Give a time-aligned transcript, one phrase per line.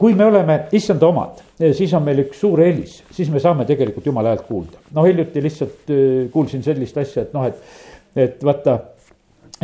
[0.00, 1.38] kui me oleme issanda omad,
[1.76, 4.82] siis on meil üks suur eelis, siis me saame tegelikult jumala häält kuulda.
[4.92, 7.80] noh, hiljuti lihtsalt äh, kuulsin sellist asja, et noh, et,
[8.26, 8.78] et vaata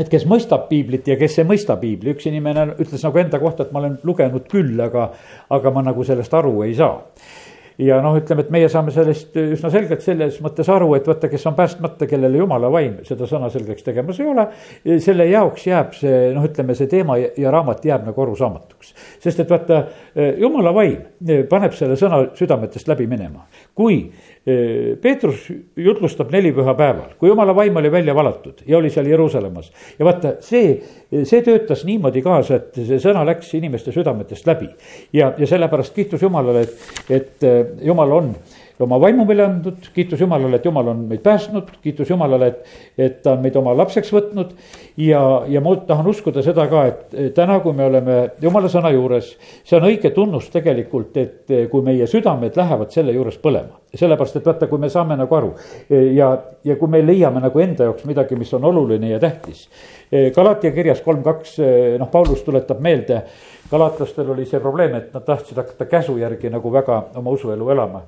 [0.00, 3.66] et kes mõistab piiblit ja kes ei mõista piibli, üks inimene ütles nagu enda kohta,
[3.66, 5.10] et ma olen lugenud küll, aga,
[5.52, 6.96] aga ma nagu sellest aru ei saa
[7.78, 11.46] ja noh, ütleme, et meie saame sellest üsna selgelt selles mõttes aru, et vaata, kes
[11.50, 14.46] on päästmata, kellele jumala vaim seda sõna selgeks tegemas ei ole.
[15.04, 18.94] selle jaoks jääb see noh, ütleme see teema ja, raamat jääb nagu arusaamatuks.
[19.22, 19.84] sest et vaata,
[20.40, 23.46] jumala vaim paneb selle sõna südametest läbi minema.
[23.74, 24.04] kui
[24.42, 25.44] Peetrus
[25.76, 29.68] jutlustab nelipüha päeval, kui jumala vaim oli välja valatud ja oli seal Jeruusalemmas.
[29.98, 30.72] ja vaata, see,
[31.22, 34.66] see töötas niimoodi kaasa, et see sõna läks inimeste südametest läbi.
[35.12, 37.46] ja, ja sellepärast kiitus Jumalale, et, et
[37.86, 38.34] Jumal on
[38.82, 43.20] oma vaimu meile andnud, kiitus Jumalale, et Jumal on meid päästnud, kiitus Jumalale, et, et
[43.22, 44.54] ta on meid oma lapseks võtnud.
[44.96, 49.34] ja, ja ma tahan uskuda seda ka, et täna, kui me oleme Jumala sõna juures,
[49.64, 53.80] see on õige tunnus tegelikult, et kui meie südamed lähevad selle juures põlema.
[53.94, 55.54] sellepärast, et vaata, kui me saame nagu aru
[56.16, 56.30] ja,
[56.64, 59.66] ja kui me leiame nagu enda jaoks midagi, mis on oluline ja tähtis.
[60.34, 61.58] Galatia kirjas kolm kaks,
[62.00, 63.22] noh, Paulus tuletab meelde
[63.72, 68.02] galatlastel oli see probleem, et nad tahtsid hakata käsu järgi nagu väga oma usuelu elama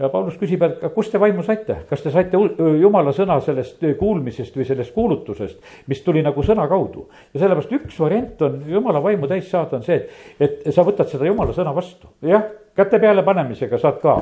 [0.00, 2.38] ja Paulus küsib, et kust te vaimu saite, kas te saite
[2.80, 5.60] jumala sõna sellest kuulmisest või sellest kuulutusest,
[5.92, 7.08] mis tuli nagu sõna kaudu.
[7.34, 10.00] ja sellepärast üks variant on jumala vaimu täis saada, on see,
[10.40, 14.16] et, et sa võtad seda jumala sõna vastu, jah käte peale panemisega saad ka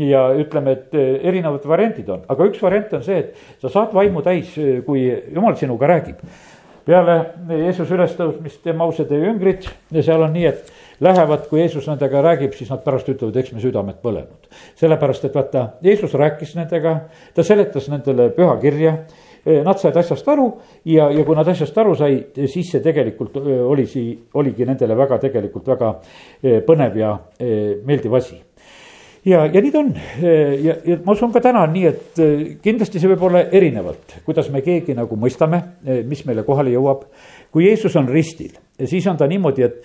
[0.00, 4.22] ja ütleme, et erinevad variandid on, aga üks variant on see, et sa saad vaimu
[4.24, 4.52] täis,
[4.86, 6.20] kui jumal sinuga räägib.
[6.84, 7.18] Peale
[7.48, 10.72] Jeesuse ülestõusmist tema ausad jüngrid ja seal on nii, et
[11.04, 14.48] lähevad, kui Jeesus nendega räägib, siis nad pärast ütlevad, eks me südamed põlenud.
[14.80, 16.96] sellepärast, et vaata, Jeesus rääkis nendega,
[17.34, 18.98] ta seletas nendele pühakirja.
[19.44, 20.46] Nad said asjast aru
[20.88, 23.84] ja, ja kui nad asjast aru said, siis see tegelikult oli,
[24.40, 25.90] oligi nendele väga tegelikult väga
[26.64, 27.10] põnev ja
[27.84, 28.38] meeldiv asi
[29.24, 29.92] ja, ja nii ta on
[30.64, 32.24] ja, ja ma usun ka täna on nii, et
[32.64, 35.62] kindlasti see võib olla erinevalt, kuidas me keegi nagu mõistame,
[36.08, 37.08] mis meile kohale jõuab
[37.54, 38.50] kui Jeesus on ristil,
[38.82, 39.76] siis on ta niimoodi, et,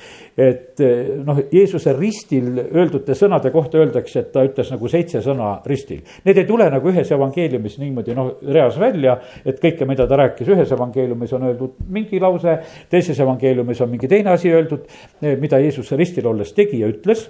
[0.41, 0.81] et
[1.22, 5.99] noh, Jeesuse ristil öeldute sõnade kohta öeldakse, et ta ütles nagu seitse sõna ristil.
[6.25, 10.49] Need ei tule nagu ühes evangeeliumis niimoodi noh, reas välja, et kõike, mida ta rääkis,
[10.49, 12.57] ühes evangeeliumis on öeldud mingi lause,
[12.89, 14.89] teises evangeeliumis on mingi teine asi öeldud,
[15.22, 17.28] mida Jeesus ristil olles tegi ja ütles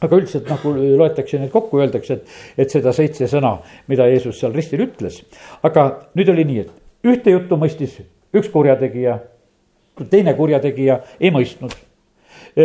[0.00, 3.56] aga üldiselt nagu loetakse need kokku, öeldakse, et, et seda seitse sõna,
[3.88, 5.22] mida Jeesus seal ristil ütles.
[5.62, 5.86] aga
[6.18, 8.00] nüüd oli nii, et ühte juttu mõistis
[8.36, 9.20] üks kurjategija
[10.04, 11.72] teine kurjategija ei mõistnud.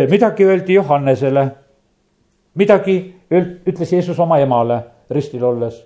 [0.09, 1.47] midagi öeldi Johannesele,
[2.55, 3.15] midagi
[3.67, 5.81] ütles Jeesus oma emale ristil olles.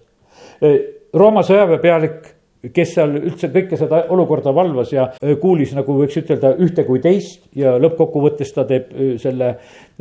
[1.13, 2.34] Rooma sõjaväepealik
[2.73, 5.09] kes seal üldse kõike seda olukorda valvas ja
[5.41, 9.51] kuulis, nagu võiks ütelda, ühte kui teist ja lõppkokkuvõttes ta teeb selle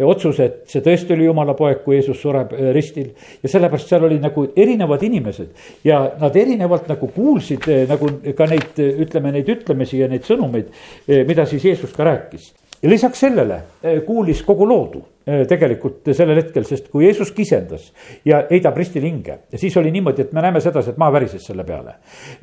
[0.05, 3.13] otsuse, et see tõesti oli jumala poeg, kui Jeesus sureb ristil.
[3.43, 8.75] ja sellepärast seal oli nagu erinevad inimesed ja nad erinevalt nagu kuulsid nagu ka neid,
[8.79, 10.71] ütleme neid ütlemisi ja neid sõnumeid,
[11.29, 12.53] mida siis Jeesus ka rääkis
[12.85, 13.61] ja lisaks sellele
[14.07, 17.87] kuulis kogu loodu Äh, tegelikult sellel hetkel, sest kui Jeesus kisendas
[18.29, 21.65] ja heidab ristil hinge, siis oli niimoodi, et me näeme sedasi, et maa värises selle
[21.65, 21.95] peale.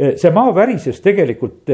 [0.01, 1.69] Äh, see maa värises tegelikult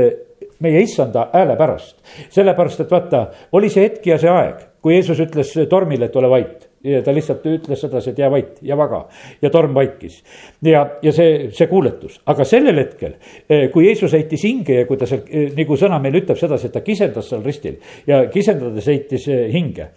[0.66, 1.95] meie issanda hääle pärast,
[2.35, 3.22] sellepärast et vaata,
[3.55, 7.14] oli see hetk ja see aeg, kui Jeesus ütles tormile, et ole vait ja ta
[7.14, 9.04] lihtsalt ütles sedasi, et jää vait ja vaga
[9.42, 10.20] ja torm vaikis.
[10.62, 13.16] ja, ja see, see kuuletus, aga sellel hetkel,
[13.50, 16.70] eh, kui Jeesus heitis hinge ja kui ta seal, eh, nagu sõna meile ütleb sedasi,
[16.70, 19.90] et ta kisendas seal ristil ja kisendades heitis eh, hinge.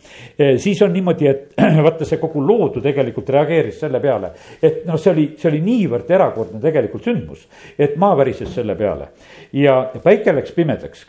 [0.56, 5.12] siis on niimoodi, et vaata, see kogu loodu tegelikult reageeris selle peale, et noh, see
[5.12, 7.46] oli, see oli niivõrd erakordne tegelikult sündmus,
[7.78, 9.10] et maa värises selle peale
[9.56, 11.04] ja päike läks pimedaks,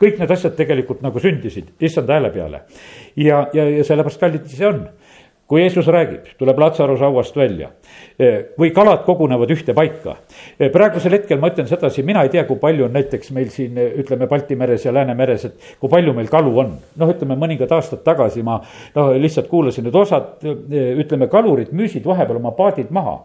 [0.00, 2.64] kõik need asjad tegelikult nagu sündisid issanda hääle peale
[3.16, 4.84] ja, ja, ja sellepärast kallid see on
[5.50, 7.72] kui Jeesus räägib, tuleb Latsarus hauast välja
[8.58, 10.16] või kalad kogunevad ühte paika.
[10.72, 14.28] praegusel hetkel ma ütlen sedasi, mina ei tea, kui palju on näiteks meil siin ütleme
[14.28, 16.74] Balti meres ja Läänemeres, et kui palju meil kalu on.
[16.96, 18.58] noh, ütleme mõningad aastad tagasi ma
[18.94, 23.16] noh, lihtsalt kuulasin, et osad ütleme, kalurid müüsid vahepeal oma paadid maha.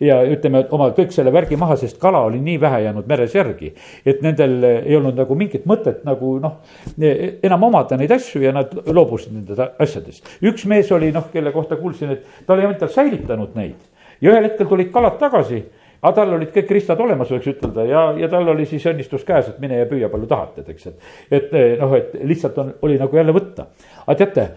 [0.00, 3.74] ja ütleme oma kõik selle värgi maha, sest kala oli nii vähe jäänud meres järgi.
[4.06, 6.60] et nendel ei olnud nagu mingit mõtet nagu noh,
[7.42, 10.24] enam omada neid asju ja nad loobusid nendest asjadest.
[10.42, 13.90] üks mees oli noh, kelle kohta kuulsin, et ta oli ainult säilitanud neid
[14.20, 15.60] ja ühel hetkel tulid kalad tagasi,
[16.04, 19.50] aga tal olid kõik ristad olemas, võiks ütelda ja, ja tal oli siis õnnistus käes,
[19.50, 21.12] et mine ja püüa palju tahad, tead, eks, et.
[21.38, 23.68] et noh, et lihtsalt on, oli nagu jälle võtta.
[24.06, 24.48] aga teate,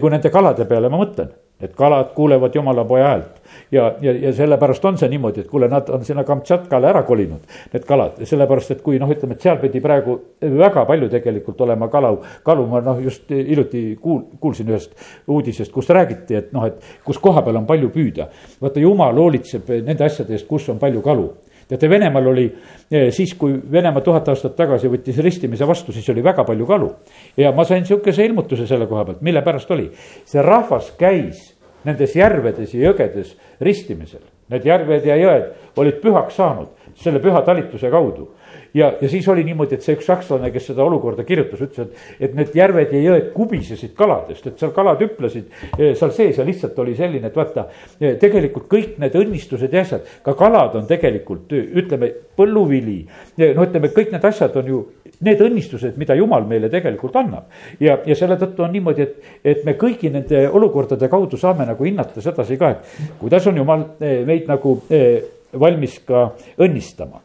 [0.00, 3.42] kui nende kalade peale ma mõtlen, et kalad kuulevad jumala poja häält.
[3.72, 7.46] Ja, ja, ja sellepärast on see niimoodi, et kuule, nad on sinna Kamtšatkale ära kolinud,
[7.72, 11.88] need kalad, sellepärast et kui noh, ütleme, et seal pidi praegu väga palju tegelikult olema
[11.92, 14.92] kalu, kalu, ma noh, just hiljuti kuul-, kuulsin ühest
[15.32, 18.28] uudisest, kus räägiti, et noh, et kus koha peal on palju püüda.
[18.60, 21.30] vaata, jumal hoolitseb nende asjade eest, kus on palju kalu
[21.68, 22.46] teate, Venemaal oli
[22.90, 26.92] eh, siis, kui Venemaa tuhat aastat tagasi võttis ristimise vastu, siis oli väga palju kalu.
[27.36, 29.90] ja ma sain sihukese ilmutuse selle koha pealt, mille pärast oli.
[30.24, 31.52] see rahvas käis
[31.84, 34.24] nendes järvedes ja jõgedes ristimisel.
[34.50, 38.28] Need järved ja jõed olid pühaks saanud selle püha talituse kaudu.
[38.74, 42.26] ja, ja siis oli niimoodi, et see üks sakslane, kes seda olukorda kirjutas, ütles, et,
[42.28, 45.48] et need järved ja jõed kubisesid kaladest, et seal kalad hüplesid
[45.78, 47.68] eh, seal sees ja lihtsalt oli selline, et vaata.
[48.00, 53.00] Eh, tegelikult kõik need õnnistused ja asjad, ka kalad on tegelikult ütleme, põlluvili.
[53.38, 54.84] no ütleme, kõik need asjad on ju
[55.24, 57.48] need õnnistused, mida jumal meile tegelikult annab.
[57.80, 61.84] ja, ja selle tõttu on niimoodi, et, et me kõigi nende olukordade kaudu saame nagu
[61.84, 67.22] hinnata sedasi ka, et kuidas on jumal eh, meid nagu eh, valmis ka õnnistama.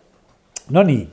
[0.71, 1.07] Nonii,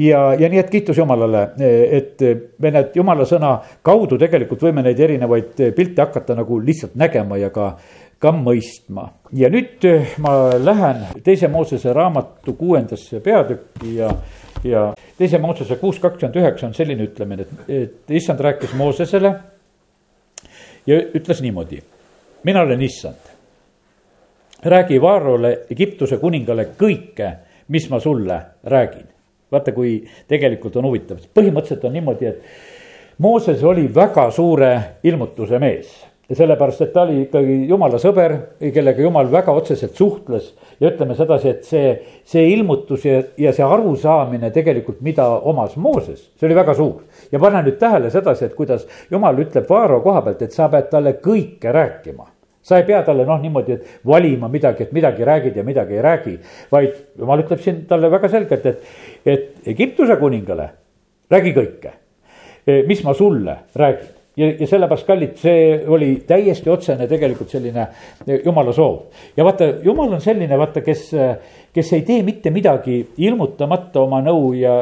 [0.00, 2.22] ja, ja nii, et kiitus Jumalale, et
[2.62, 3.50] me need jumala sõna
[3.84, 7.74] kaudu tegelikult võime neid erinevaid pilte hakata nagu lihtsalt nägema ja ka
[8.22, 9.08] ka mõistma.
[9.34, 9.82] ja nüüd
[10.22, 14.12] ma lähen teise Moosese raamatu kuuendasse peatükki ja
[14.64, 19.32] ja teise Moosese kuus kakskümmend üheksa on selline ütlemine, et, et issand rääkis Moosesele
[20.86, 21.82] ja ütles niimoodi.
[22.44, 23.31] mina olen issand.
[24.64, 27.32] Räägi Vaarole, Egiptuse kuningale kõike,
[27.68, 29.08] mis ma sulle räägin.
[29.52, 29.98] vaata, kui
[30.28, 32.42] tegelikult on huvitav, põhimõtteliselt on niimoodi, et
[33.18, 34.70] Mooses oli väga suure
[35.04, 35.90] ilmutuse mees
[36.28, 38.34] ja sellepärast, et ta oli ikkagi jumala sõber,
[38.72, 40.54] kellega jumal väga otseselt suhtles.
[40.80, 41.90] ja ütleme sedasi, et see,
[42.24, 47.02] see ilmutus ja, ja see arusaamine tegelikult, mida omas Mooses, see oli väga suur.
[47.32, 50.88] ja pane nüüd tähele sedasi, et kuidas jumal ütleb Vaaro koha pealt, et sa pead
[50.90, 52.26] talle kõike rääkima
[52.62, 56.02] sa ei pea talle noh, niimoodi, et valima midagi, et midagi räägid ja midagi ei
[56.02, 56.38] räägi.
[56.72, 58.82] vaid jumal ütleb siin talle väga selgelt, et,
[59.26, 60.70] et Egiptuse kuningale
[61.30, 61.94] räägi kõike.
[62.86, 67.86] mis ma sulle räägin ja, ja sellepärast, kallid, see oli täiesti otsene tegelikult selline
[68.44, 69.24] jumala soov.
[69.36, 71.10] ja vaata, jumal on selline, vaata, kes,
[71.74, 74.74] kes ei tee mitte midagi ilmutamata oma nõu ja,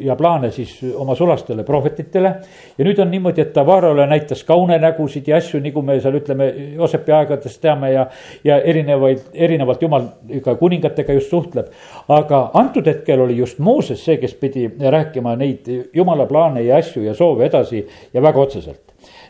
[0.00, 2.32] ja plaane siis oma sulastele prohvetitele.
[2.78, 6.48] ja nüüd on niimoodi, et ta Vaarole näitas kaunenägusid ja asju, nagu me seal ütleme,
[6.78, 8.06] Joosepi aegadest teame ja,
[8.44, 10.08] ja erinevaid, erinevalt jumal
[10.44, 11.68] ka kuningatega just suhtleb.
[12.08, 17.04] aga antud hetkel oli just Mooses see, kes pidi rääkima neid jumala plaane ja asju
[17.04, 18.88] ja soove edasi ja väga otseselt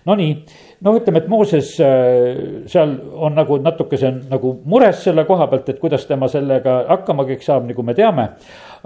[0.09, 0.35] Nonii,
[0.85, 2.39] no ütleme, et Mooses äh,
[2.71, 7.45] seal on nagu natukese nagu mures selle koha pealt, et kuidas tema sellega hakkama kõik
[7.45, 8.29] saab, nagu me teame.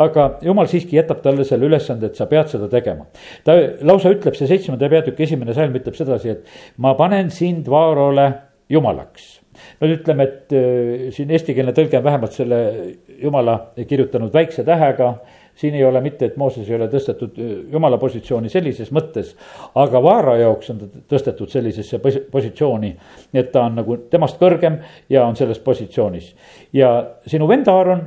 [0.02, 3.06] aga jumal siiski jätab talle selle ülesande, et sa pead seda tegema.
[3.44, 3.54] ta
[3.86, 8.32] lausa ütleb, see seitsmenda peatüki esimene salm ütleb sedasi, et ma panen sind Vaarole
[8.72, 9.38] jumalaks
[9.80, 12.58] no ütleme, et äh, siin eestikeelne tõlge on vähemalt selle
[13.20, 15.14] jumala kirjutanud väikse tähega
[15.54, 17.36] siin ei ole mitte, et Mooses ei ole tõstetud
[17.72, 19.34] jumala positsiooni sellises mõttes,
[19.78, 22.00] aga Vaara jaoks on ta tõstetud sellisesse
[22.30, 22.92] positsiooni,
[23.34, 24.78] et ta on nagu temast kõrgem
[25.12, 26.32] ja on selles positsioonis.
[26.72, 26.92] ja
[27.26, 28.02] sinu vend Aaron,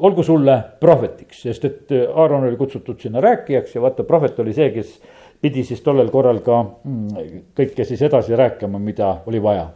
[0.00, 4.70] olgu sulle prohvetiks, sest et Aaron oli kutsutud sinna rääkijaks ja vaata, prohvet oli see,
[4.70, 4.98] kes
[5.40, 9.68] pidi siis tollel korral ka mm, kõike siis edasi rääkima, mida oli vaja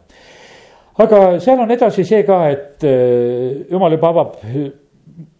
[0.99, 2.85] aga seal on edasi see ka, et
[3.71, 4.37] jumal juba avab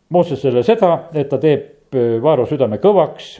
[0.09, 3.31] Moosesele seda, et ta teeb äh, Vaaro südame kõvaks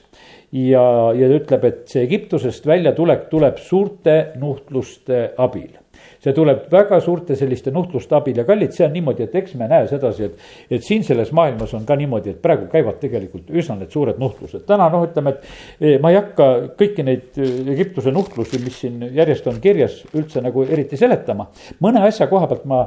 [0.54, 0.86] ja,
[1.18, 5.78] ja ütleb, et see Egiptusest väljatulek tuleb suurte nuhtluste abil
[6.20, 9.70] see tuleb väga suurte selliste nuhtluste abil ja kallid, see on niimoodi, et eks me
[9.72, 13.78] näe sedasi, et, et siin selles maailmas on ka niimoodi, et praegu käivad tegelikult üsna
[13.80, 14.66] need suured nuhtlused.
[14.68, 19.08] täna noh, ütleme, et eh, ma ei hakka kõiki neid eh, Egiptuse nuhtlusi, mis siin
[19.16, 21.50] järjest on kirjas, üldse nagu eriti seletama.
[21.80, 22.84] mõne asja koha pealt ma,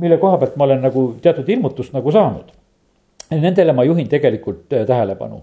[0.00, 2.61] mille koha pealt ma olen nagu teatud ilmutust nagu saanud
[3.40, 5.42] Nendele ma juhin tegelikult äh, tähelepanu.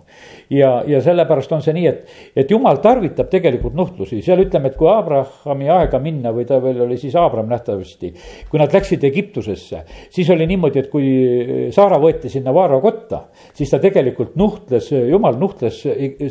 [0.50, 4.78] ja, ja sellepärast on see nii, et, et jumal tarvitab tegelikult nuhtlusi, seal ütleme, et
[4.78, 8.14] kui Abrahami aega minna või ta veel oli siis Abram nähtavasti.
[8.50, 11.10] kui nad läksid Egiptusesse, siis oli niimoodi, et kui
[11.76, 15.82] Saara võeti sinna Vaaro kotta, siis ta tegelikult nuhtles, jumal nuhtles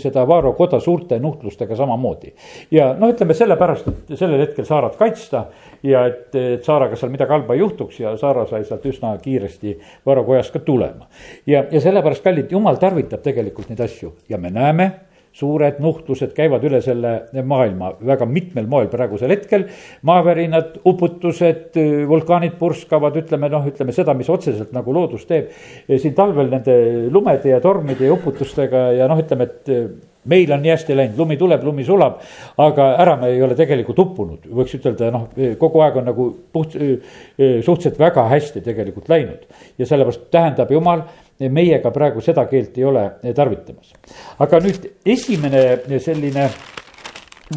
[0.02, 2.32] seda Vaaro koda suurte nuhtlustega samamoodi.
[2.70, 5.46] ja noh, ütleme sellepärast, et sellel hetkel Saarat kaitsta
[5.82, 9.76] ja et, et Saaraga seal midagi halba ei juhtuks ja Saara sai sealt üsna kiiresti
[10.06, 11.08] Vaaro kojast ka tulema
[11.48, 14.90] ja, ja sellepärast, kallid, jumal tarvitab tegelikult neid asju ja me näeme
[15.38, 17.12] suured nuhtlused käivad üle selle
[17.46, 19.66] maailma väga mitmel moel praegusel hetkel.
[20.08, 21.76] maavärinad, uputused,
[22.08, 25.52] vulkaanid purskavad, ütleme noh, ütleme seda, mis otseselt nagu loodus teeb.
[25.88, 26.76] siin talvel nende
[27.12, 31.36] lumede ja tormide ja uputustega ja noh, ütleme, et meil on nii hästi läinud, lumi
[31.40, 32.18] tuleb, lumi sulab,
[32.60, 35.28] aga ära me ei ole tegelikult uppunud, võiks ütelda, noh,
[35.60, 39.46] kogu aeg on nagu puht, suhteliselt väga hästi tegelikult läinud.
[39.78, 41.04] ja sellepärast tähendab jumal,
[41.38, 43.94] meiega praegu seda keelt ei ole tarvitamas.
[44.38, 46.48] aga nüüd esimene selline,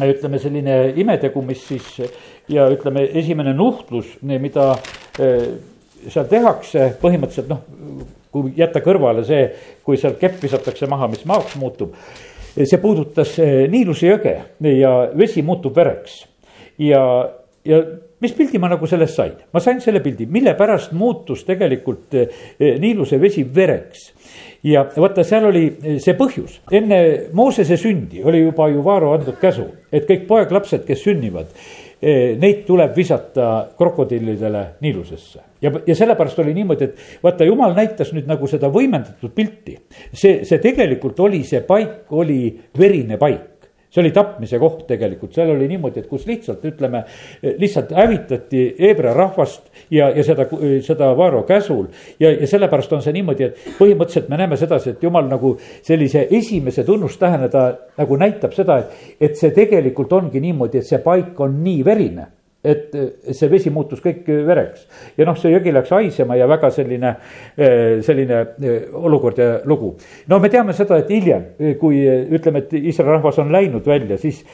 [0.00, 2.00] ütleme selline imetegu, mis siis
[2.48, 4.72] ja ütleme, esimene nuhtlus, mida
[6.08, 7.62] seal tehakse põhimõtteliselt noh,
[8.32, 9.48] kui jätta kõrvale see,
[9.84, 11.92] kui sealt kepp visatakse maha, mis maaks muutub
[12.56, 14.34] see puudutas eh, Niiluse jõge
[14.76, 16.22] ja vesi muutub vereks.
[16.78, 17.02] ja,
[17.64, 17.82] ja
[18.22, 22.42] mis pildi ma nagu sellest sain, ma sain selle pildi, mille pärast muutus tegelikult eh,
[22.80, 24.10] Niiluse vesi vereks
[24.68, 26.98] ja vaata, seal oli eh, see põhjus, enne
[27.32, 31.54] Moosese sündi oli juba ju Vaaro andnud käsu, et kõik poeglapsed, kes sünnivad,
[32.02, 35.51] neid tuleb visata krokodillidele Niilusesse.
[35.62, 39.78] Ja, ja sellepärast oli niimoodi, et vaata, jumal näitas nüüd nagu seda võimendatud pilti.
[40.12, 42.42] see, see tegelikult oli, see paik oli
[42.78, 43.52] verine paik
[43.92, 47.02] see oli tapmise koht tegelikult, seal oli niimoodi, et kus lihtsalt ütleme,
[47.60, 50.46] lihtsalt hävitati Hebra rahvast ja, ja seda,
[50.84, 51.90] seda Vaaro käsul.
[52.20, 56.24] ja, ja sellepärast on see niimoodi, et põhimõtteliselt me näeme sedasi, et jumal nagu sellise
[56.30, 57.66] esimese tunnustähena ta
[57.98, 62.30] nagu näitab seda, et, et see tegelikult ongi niimoodi, et see paik on nii verine
[62.62, 62.92] et
[63.34, 64.84] see vesi muutus kõik vereks.
[65.18, 67.14] ja noh, see jõgi läks haisema ja väga selline,
[67.56, 69.96] eh, selline eh, olukord ja lugu.
[70.30, 74.18] no me teame seda, et hiljem, eh, kui ütleme, et Iisraeli rahvas on läinud välja,
[74.18, 74.44] siis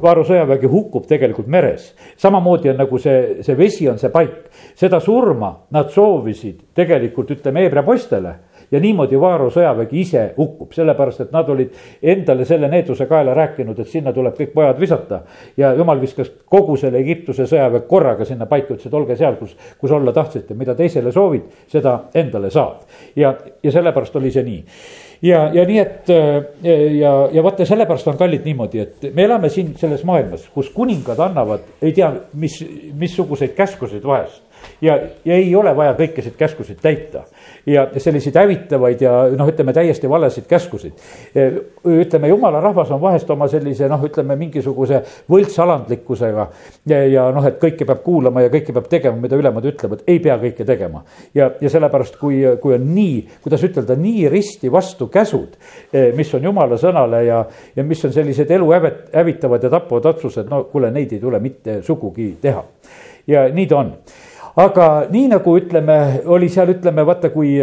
[0.00, 1.94] Vaaru sõjavägi hukkub tegelikult meres.
[2.20, 4.50] samamoodi on nagu see, see vesi on see paik.
[4.76, 8.34] seda surma nad soovisid tegelikult ütleme Hebra poistele
[8.70, 13.78] ja niimoodi Vaaro sõjavägi ise hukkub, sellepärast et nad olid endale selle needuse kaela rääkinud,
[13.80, 15.20] et sinna tuleb kõik pojad visata.
[15.56, 19.56] ja jumal viskas kogu selle Egiptuse sõjaväe korraga sinna paika, ütles, et olge seal, kus,
[19.78, 22.86] kus olla tahtsite, mida teisele soovid, seda endale saad.
[23.16, 24.62] ja, ja sellepärast oli see nii
[25.22, 26.08] ja, ja nii, et
[26.98, 31.20] ja, ja vaata, sellepärast on kallid niimoodi, et me elame siin selles maailmas, kus kuningad
[31.24, 32.58] annavad, ei tea, mis,
[32.98, 34.42] missuguseid käskusid vahest
[34.80, 37.24] ja, ja ei ole vaja kõikesid käskusid täita.
[37.66, 40.92] ja selliseid hävitavaid ja noh, ütleme täiesti valesid käskusid.
[41.84, 46.48] ütleme, jumala rahvas on vahest oma sellise noh, ütleme mingisuguse võltsalandlikkusega.
[46.86, 50.20] ja, ja noh, et kõike peab kuulama ja kõike peab tegema, mida ülemad ütlevad, ei
[50.20, 51.04] pea kõike tegema.
[51.34, 55.56] ja, ja sellepärast, kui, kui on nii, kuidas ütelda, nii risti vastu käsud,
[56.16, 57.44] mis on jumala sõnale ja,
[57.76, 58.70] ja mis on sellised elu
[59.12, 62.64] hävitavad ja tapavad otsused, no kuule, neid ei tule mitte sugugi teha.
[63.26, 63.92] ja nii ta on
[64.56, 65.98] aga nii nagu ütleme,
[66.30, 67.56] oli seal, ütleme, vaata, kui,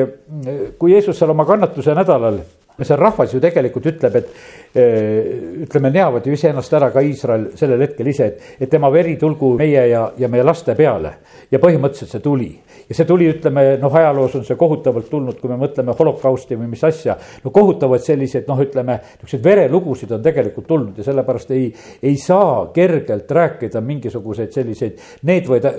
[0.79, 2.41] kui Jeesus seal oma kannatuse nädalal
[2.88, 7.85] see rahvas ju tegelikult ütleb, et eh, ütleme, neavad ju iseennast ära ka Iisrael sellel
[7.88, 11.17] hetkel ise, et, et tema veri tulgu meie ja, ja meie laste peale.
[11.51, 12.51] ja põhimõtteliselt see tuli
[12.91, 16.71] ja see tuli, ütleme noh, ajaloos on see kohutavalt tulnud, kui me mõtleme holokausti või
[16.73, 17.15] mis asja.
[17.43, 21.69] no kohutavad selliseid noh, ütleme niisuguseid verelugusid on tegelikult tulnud ja sellepärast ei,
[22.03, 25.69] ei saa kergelt rääkida mingisuguseid selliseid needvaid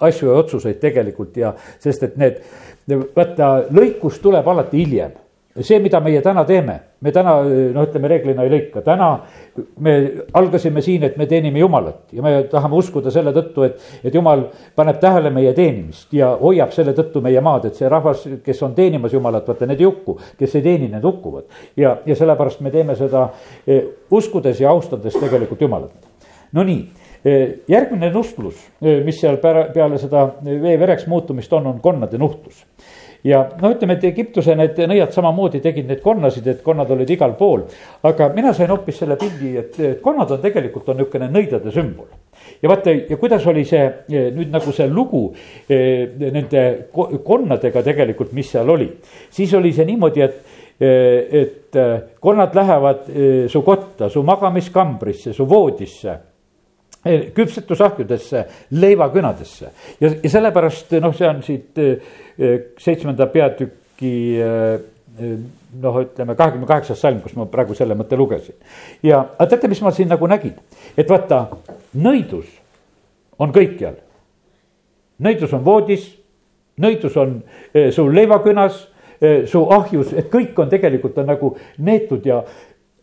[0.00, 2.42] asju ja otsuseid tegelikult ja sest et need
[3.14, 5.14] vaata, lõikus tuleb alati hiljem
[5.64, 9.08] see, mida meie täna teeme, me täna noh, ütleme reeglina ei lõika, täna
[9.84, 9.94] me
[10.36, 14.46] algasime siin, et me teenime Jumalat ja me tahame uskuda selle tõttu, et, et Jumal
[14.76, 18.76] paneb tähele meie teenimist ja hoiab selle tõttu meie maad, et see rahvas, kes on
[18.76, 21.48] teenimas Jumalat, vaata need ei hukku, kes ei teeni, need hukkuvad.
[21.76, 23.28] ja, ja sellepärast me teeme seda
[23.66, 26.12] eh, uskudes ja austades tegelikult Jumalat.
[26.56, 26.82] Nonii
[27.24, 32.64] eh, järgmine nuhtlus, eh, mis seal peale seda vee vereks muutumist on, on konnade nuhtlus
[33.26, 37.34] ja no ütleme, et Egiptuse need nõiad samamoodi tegid neid konnasid, et konnad olid igal
[37.38, 37.64] pool.
[38.06, 42.06] aga mina sain hoopis selle pildi, et konnad on tegelikult on niisugune nõidade sümbol.
[42.62, 45.24] ja vaata, ja kuidas oli see nüüd nagu see lugu
[45.68, 46.62] eh, nende
[47.24, 48.90] konnadega tegelikult, mis seal oli.
[49.30, 50.38] siis oli see niimoodi, et
[50.80, 53.10] eh, et eh, konnad lähevad
[53.50, 56.18] su kotta, su magamiskambrisse, su voodisse
[57.36, 59.70] küpsetusahjudesse, leivakünadesse
[60.00, 61.80] ja, ja sellepärast noh, see on siit
[62.82, 64.14] seitsmenda peatüki
[65.80, 68.54] noh, ütleme kahekümne kaheksas salm, kus ma praegu selle mõtte lugesin.
[69.02, 70.54] ja, aga teate, mis ma siin nagu nägin,
[70.96, 71.46] et vaata,
[71.94, 72.48] nõidus
[73.38, 73.96] on kõikjal.
[75.18, 76.10] nõidus on voodis,
[76.80, 77.40] nõidus on
[77.72, 78.86] eh, su leivakünas
[79.20, 82.42] eh,, su ahjus, et kõik on tegelikult on nagu neetud ja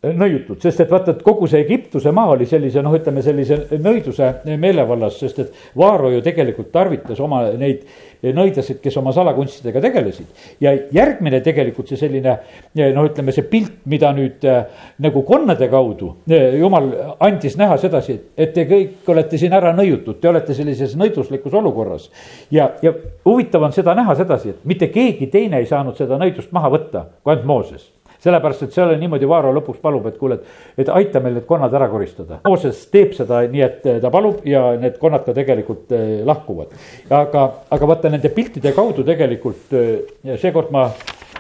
[0.04, 4.30] nõiutud, sest et vaata, et kogu see Egiptuse maa oli sellise noh, ütleme sellise nõiduse
[4.60, 7.86] meelevallas, sest et Vaaro ju tegelikult tarvitas oma neid
[8.24, 10.28] nõidasid, kes oma salakunstidega tegelesid.
[10.62, 12.36] ja järgmine tegelikult see selline
[12.76, 14.66] noh, ütleme see pilt, mida nüüd äh,
[15.04, 16.92] nagu konnade kaudu äh, jumal
[17.24, 22.10] andis näha sedasi, et te kõik olete siin ära nõiutud, te olete sellises nõiduslikus olukorras.
[22.52, 22.94] ja, ja
[23.26, 27.08] huvitav on seda näha sedasi, et mitte keegi teine ei saanud seda nõidust maha võtta
[27.24, 27.92] kui ainult Mooses
[28.24, 31.48] sellepärast, et seal oli niimoodi, Vaaro lõpuks palub, et kuule, et, et aita meil need
[31.50, 32.40] konnad ära koristada.
[32.48, 36.74] Mooses teeb seda nii, et ta palub ja need konnad ka tegelikult eh, lahkuvad.
[37.10, 40.88] aga, aga vaata nende piltide kaudu tegelikult eh, seekord ma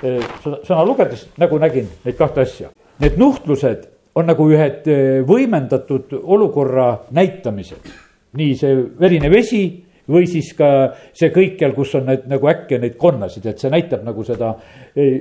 [0.02, 2.74] eh, sõna lugedes nagu nägin neid kahte asja.
[3.04, 3.88] Need nuhtlused
[4.20, 4.86] on nagu ühed
[5.28, 7.90] võimendatud olukorra näitamised.
[8.38, 9.63] nii see verine vesi
[10.10, 10.67] või siis ka
[11.15, 14.53] see kõikjal, kus on need nagu äkki neid konnasid, et see näitab nagu seda,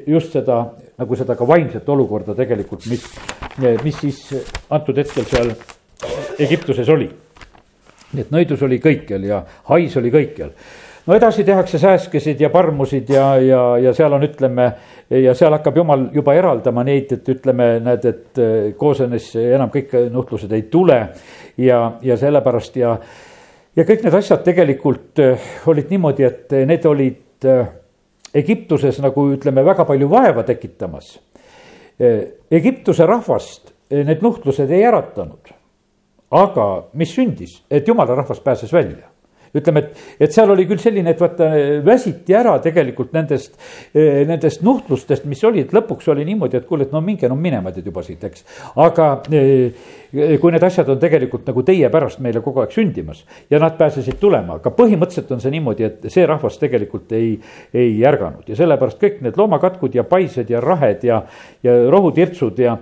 [0.06, 0.58] just seda,
[0.98, 3.04] nagu seda ka vaimset olukorda tegelikult, mis,
[3.84, 4.24] mis siis
[4.70, 5.54] antud hetkel seal
[6.42, 7.10] Egiptuses oli.
[8.12, 9.38] nii et nõidus oli kõikjal ja
[9.70, 10.50] hais oli kõikjal
[11.06, 14.66] no edasi tehakse sääskesid ja parmusid ja, ja, ja seal on, ütleme,
[15.10, 18.42] ja seal hakkab jumal juba eraldama neid, et ütleme, näed, et
[18.78, 21.00] koosenes enam kõik nuhtlused ei tule
[21.58, 22.96] ja, ja sellepärast ja
[23.76, 27.70] ja kõik need asjad tegelikult äh, olid niimoodi, et äh, need olid äh,
[28.34, 31.18] Egiptuses nagu ütleme, väga palju vaeva tekitamas.
[32.50, 35.52] Egiptuse rahvast need nuhtlused ei äratanud.
[36.32, 39.11] aga mis sündis, et jumala rahvas pääses välja
[39.54, 41.48] ütleme, et, et seal oli küll selline, et vaata
[41.84, 43.56] väsiti ära tegelikult nendest,
[43.94, 47.72] eh, nendest nuhtlustest, mis olid, lõpuks oli niimoodi, et kuule, et no minge no minema
[47.72, 48.46] teid juba siit, eks.
[48.80, 53.60] aga eh, kui need asjad on tegelikult nagu teie pärast meile kogu aeg sündimas ja
[53.62, 57.32] nad pääsesid tulema, aga põhimõtteliselt on see niimoodi, et see rahvas tegelikult ei,
[57.72, 61.22] ei ärganud ja sellepärast kõik need loomakatkud ja paised ja rahed ja,
[61.64, 62.76] ja rohutirtsud ja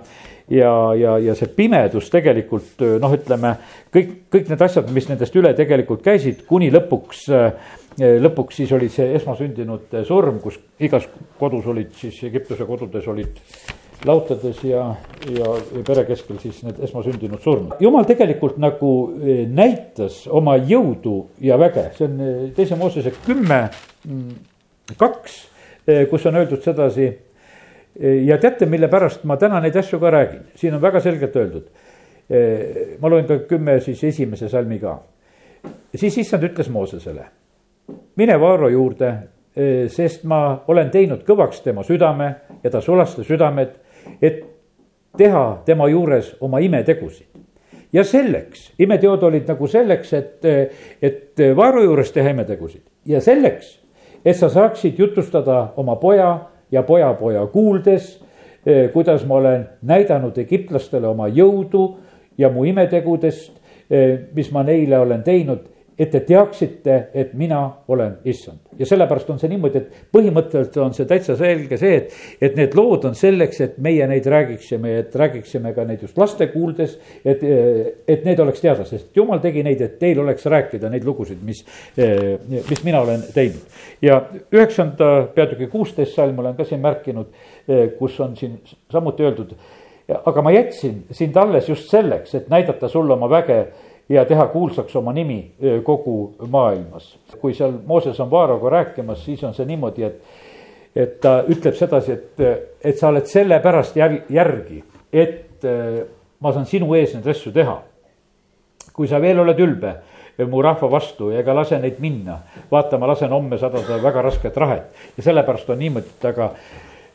[0.51, 3.55] ja, ja, ja see pimedus tegelikult noh, ütleme
[3.93, 7.27] kõik, kõik need asjad, mis nendest üle tegelikult käisid, kuni lõpuks,
[7.97, 11.07] lõpuks siis oli see esmasündinute surm, kus igas
[11.39, 13.39] kodus olid siis Egiptuse kodudes olid
[14.05, 14.87] lautades ja,
[15.29, 17.75] ja, ja pere keskel siis need esmasündinud surnud.
[17.79, 18.91] jumal tegelikult nagu
[19.53, 22.23] näitas oma jõudu ja väge, see on
[22.57, 23.67] teise Moosese kümme,
[24.07, 25.37] mm, kaks,
[26.09, 27.11] kus on öeldud sedasi
[27.99, 31.67] ja teate, mille pärast ma täna neid asju ka räägin, siin on väga selgelt öeldud.
[32.99, 34.99] ma loen ka kümme siis esimese salmi ka.
[35.95, 37.25] siis issand ütles Moosesele,
[38.15, 39.13] mine Vaaro juurde,
[39.87, 43.75] sest ma olen teinud kõvaks tema südame ja ta sulastas südamed,
[44.21, 44.43] et
[45.17, 47.27] teha tema juures oma imetegusid.
[47.93, 50.45] ja selleks, imeteod olid nagu selleks, et,
[51.01, 53.79] et Vaaro juures teha imetegusid ja selleks,
[54.25, 58.23] et sa saaksid jutustada oma poja ja pojapoja kuuldes,
[58.65, 61.97] eh, kuidas ma olen näidanud egiptlastele oma jõudu
[62.37, 63.51] ja mu imetegudest,
[63.89, 65.70] eh, mis ma neile olen teinud
[66.01, 68.57] et te teaksite, et mina olen issand.
[68.79, 72.73] ja sellepärast on see niimoodi, et põhimõtteliselt on see täitsa selge see, et, et need
[72.77, 76.95] lood on selleks, et meie neid räägiksime, et räägiksime ka neid just laste kuuldes.
[77.25, 77.43] et,
[78.07, 81.61] et need oleks teada, sest jumal tegi neid, et teil oleks rääkida neid lugusid, mis,
[81.97, 83.77] mis mina olen teinud.
[84.01, 87.29] ja üheksanda peatüki kuusteist salm olen ka siin märkinud,
[87.99, 88.57] kus on siin
[88.89, 89.53] samuti öeldud.
[90.25, 93.61] aga ma jätsin sind alles just selleks, et näidata sulle oma väge
[94.11, 95.39] ja teha kuulsaks oma nimi
[95.83, 97.17] kogu maailmas.
[97.41, 100.21] kui seal Mooses on Vaaroga rääkimas, siis on see niimoodi, et,
[100.95, 102.43] et ta ütleb sedasi, et,
[102.83, 105.67] et sa oled sellepärast jäl-, järgi, et
[106.39, 107.81] ma saan sinu ees neid asju teha.
[108.91, 109.93] kui sa veel oled ülbe
[110.47, 112.37] mu rahva vastu ega lase neid minna,
[112.71, 116.51] vaata, ma lasen homme sadada väga rasket rahet ja sellepärast on niimoodi, et aga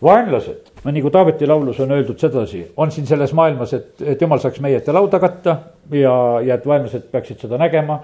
[0.03, 4.41] vaenlased, no nagu Taaveti laulus on öeldud sedasi, on siin selles maailmas, et, et jumal
[4.43, 5.57] saaks meie ette lauda katta
[5.91, 6.13] ja,
[6.45, 7.99] ja et vaenlased peaksid seda nägema.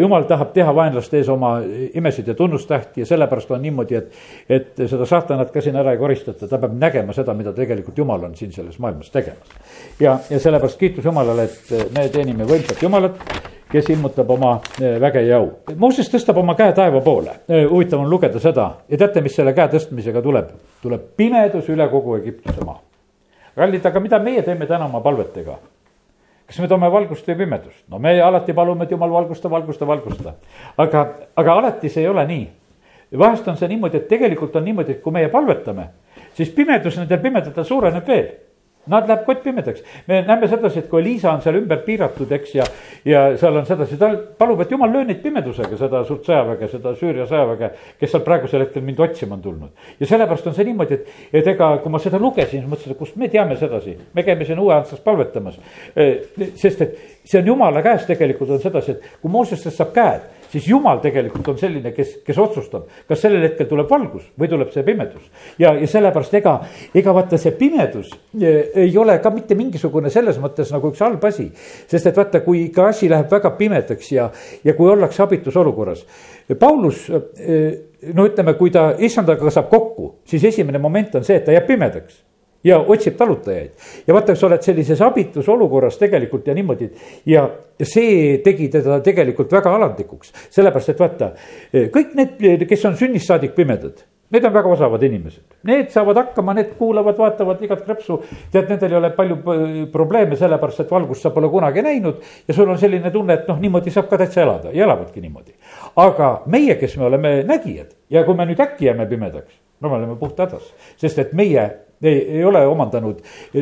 [0.00, 1.58] jumal tahab teha vaenlaste ees oma
[1.94, 4.12] imesid ja tunnustähti ja sellepärast on niimoodi, et,
[4.48, 8.24] et seda saatanat ka siin ära ei koristata, ta peab nägema seda, mida tegelikult jumal
[8.24, 9.58] on siin selles maailmas tegemas.
[10.00, 13.20] ja, ja sellepärast kiitus Jumalale, et me teenime võimsat Jumalat
[13.74, 15.48] kes ilmutab oma eh, väge ja au.
[15.76, 19.54] Mooses tõstab oma käe taeva poole, eh, huvitav on lugeda seda ja teate, mis selle
[19.56, 20.52] käe tõstmisega tuleb?
[20.84, 22.80] Tuleb pimedus üle kogu Egiptuse maa.
[23.56, 25.56] kallid, aga mida meie teeme täna oma palvetega?
[26.44, 27.84] kas me toome valgust või pimedust?
[27.88, 30.34] no me alati palume, et jumal valgusta, valgusta, valgusta.
[30.76, 32.48] aga, aga alati see ei ole nii.
[33.18, 35.88] vahest on see niimoodi, et tegelikult on niimoodi, et kui meie palvetame,
[36.36, 38.28] siis pimedus nendel pimedatel suureneb veel
[38.86, 42.50] Nad läheb kott pimedaks, me näeme sedasi, et kui Liisa on seal ümber piiratud, eks,
[42.58, 42.66] ja,
[43.08, 46.92] ja seal on sedasi, ta palub, et jumal löö neid pimedusega, seda suurt sõjaväge, seda
[47.00, 47.70] Süüria sõjaväge,
[48.00, 49.88] kes seal praegusel hetkel mind otsima on tulnud.
[50.00, 53.00] ja sellepärast on see niimoodi, et, et ega kui ma seda lugesin, siis mõtlesin, et
[53.00, 55.56] kust me teame sedasi, me käime siin uue aastas palvetamas.
[56.54, 60.68] sest et see on jumala käes tegelikult on sedasi, et kui Moosestest saab käed siis
[60.70, 64.84] jumal tegelikult on selline, kes, kes otsustab, kas sellel hetkel tuleb valgus või tuleb see
[64.86, 65.24] pimedus.
[65.58, 66.54] ja, ja sellepärast ega,
[66.94, 71.24] ega vaata see pimedus eh, ei ole ka mitte mingisugune selles mõttes nagu üks halb
[71.26, 71.48] asi.
[71.90, 74.28] sest et vaata, kui ikka asi läheb väga pimedaks ja,
[74.64, 76.04] ja kui ollakse abitus olukorras.
[76.60, 81.48] Paulus, eh, no ütleme, kui ta issandaga saab kokku, siis esimene moment on see, et
[81.48, 82.22] ta jääb pimedaks
[82.64, 83.70] ja otsib talutajaid.
[84.06, 86.90] ja vaata, sa oled sellises abitus olukorras tegelikult ja niimoodi
[87.26, 87.48] ja
[87.82, 91.30] see tegi teda tegelikult väga alandlikuks, sellepärast et vaata,
[91.94, 96.54] kõik need, kes on sünnist saadik pimedad Need on väga osavad inimesed, need saavad hakkama,
[96.56, 98.16] need kuulavad, vaatavad igat krõpsu.
[98.50, 99.36] tead, nendel ei ole palju
[99.92, 102.22] probleeme, sellepärast et valgust sa pole kunagi näinud.
[102.48, 105.54] ja sul on selline tunne, et noh, niimoodi saab ka täitsa elada ja elavadki niimoodi.
[105.96, 110.00] aga meie, kes me oleme nägijad ja kui me nüüd äkki jääme pimedaks, no me
[110.00, 111.70] oleme puht hädas, sest et meie
[112.02, 113.20] ei, ei ole omandanud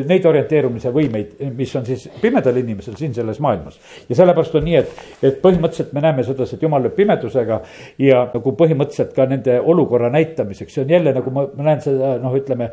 [0.09, 3.79] neid orienteerumise võimeid, mis on siis pimedal inimesel siin selles maailmas.
[4.09, 7.61] ja sellepärast on nii, et, et põhimõtteliselt me näeme sedasi, et jumal lööb pimedusega
[8.01, 12.15] ja nagu põhimõtteliselt ka nende olukorra näitamiseks, see on jälle nagu ma, ma näen seda
[12.23, 12.71] noh, ütleme.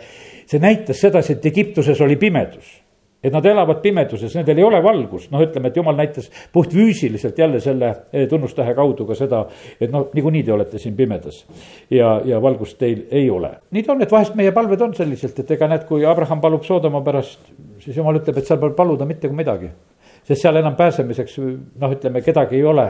[0.51, 2.81] see näitas sedasi, et Egiptuses oli pimedus
[3.23, 7.61] et nad elavad pimeduses, nendel ei ole valgust, noh, ütleme, et jumal näitas puhtfüüsiliselt jälle
[7.61, 9.45] selle eh, tunnustähe kaudu ka seda,
[9.81, 11.45] et noh, niikuinii te olete siin pimedas.
[11.91, 13.53] ja, ja valgust teil ei ole.
[13.71, 16.65] nii ta on, et vahest meie palved on selliselt, et ega näed, kui Abraham palub
[16.65, 17.41] Soodoma pärast,
[17.85, 19.71] siis jumal ütleb, et seal pole paluda mitte midagi
[20.27, 22.87] sest seal enam pääsemiseks noh, ütleme kedagi ei ole.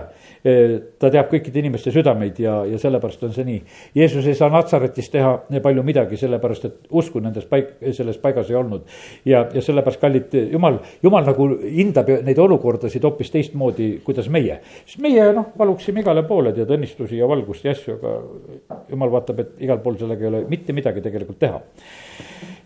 [0.98, 3.58] ta teab kõikide inimeste südameid ja, ja sellepärast on see nii.
[3.94, 8.56] Jeesus ei saa Natsaretis teha palju midagi, sellepärast et usku nendes paik-, selles paigas ei
[8.56, 8.86] olnud.
[9.28, 14.60] ja, ja sellepärast, kallid, jumal, jumal nagu hindab neid olukordasid hoopis teistmoodi, kuidas meie.
[14.86, 19.44] sest meie noh, paluksime igale poole tead õnnistusi ja valgust ja asju, aga jumal vaatab,
[19.44, 21.60] et igal pool sellega ei ole mitte midagi tegelikult teha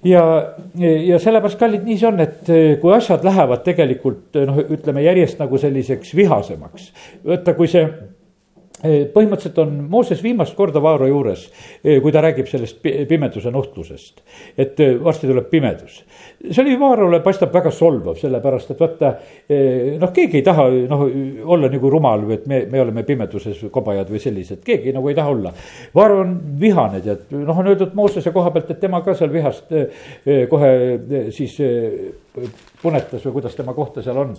[0.05, 0.25] ja,
[0.79, 5.41] ja sellepärast, kallid, nii see on, et eh, kui asjad lähevad tegelikult noh, ütleme järjest
[5.43, 6.91] nagu selliseks vihasemaks.
[7.25, 8.14] vaata, kui see Eh,
[8.85, 11.47] põhimõtteliselt on Mooses viimast korda Vaaro juures,
[11.83, 14.21] eh, kui ta räägib sellest pimeduse nuhtlusest.
[14.59, 16.05] et eh, varsti tuleb pimedus.
[16.51, 19.15] see oli Vaarole paistab väga solvav, sellepärast et vaata
[20.01, 21.05] noh, keegi ei taha noh,
[21.45, 25.15] olla nagu rumal või et me, me oleme pimeduses kobajad või sellised, keegi nagu ei
[25.15, 25.53] taha olla.
[25.95, 29.73] Vaaro on vihane, tead, noh, on öeldud Moosese koha pealt, et tema ka seal vihast
[30.51, 30.73] kohe
[31.33, 31.57] siis
[32.83, 34.35] punetas või kuidas tema kohta seal on.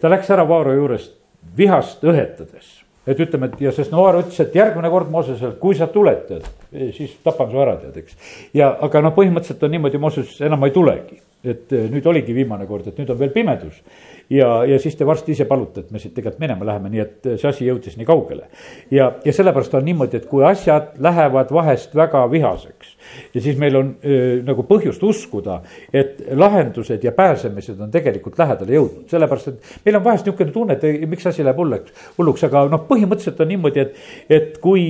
[0.00, 1.18] ta läks ära Vaaro juurest
[1.56, 5.88] vihast õhetades et ütleme, et ja sest Noar ütles, et järgmine kord Moosesele, kui sa
[5.90, 6.46] tuled, tead,
[6.94, 8.16] siis tapan su ära, tead, eks.
[8.54, 12.68] ja, aga noh, põhimõtteliselt on niimoodi, Mooses enam ei tulegi, et eh, nüüd oligi viimane
[12.70, 13.82] kord, et nüüd on veel pimedus.
[14.30, 17.30] ja, ja siis te varsti ise palute, et me siit tegelikult minema läheme, nii et
[17.34, 18.46] see asi jõudis nii kaugele.
[18.90, 22.91] ja, ja sellepärast on niimoodi, et kui asjad lähevad vahest väga vihaseks
[23.34, 25.60] ja siis meil on öö, nagu põhjust uskuda,
[25.92, 30.76] et lahendused ja pääsemised on tegelikult lähedale jõudnud, sellepärast et meil on vahest niisugune tunne,
[30.76, 34.00] et ei, miks asi läheb hulluks, hulluks, aga noh, põhimõtteliselt on niimoodi, et,
[34.32, 34.84] et kui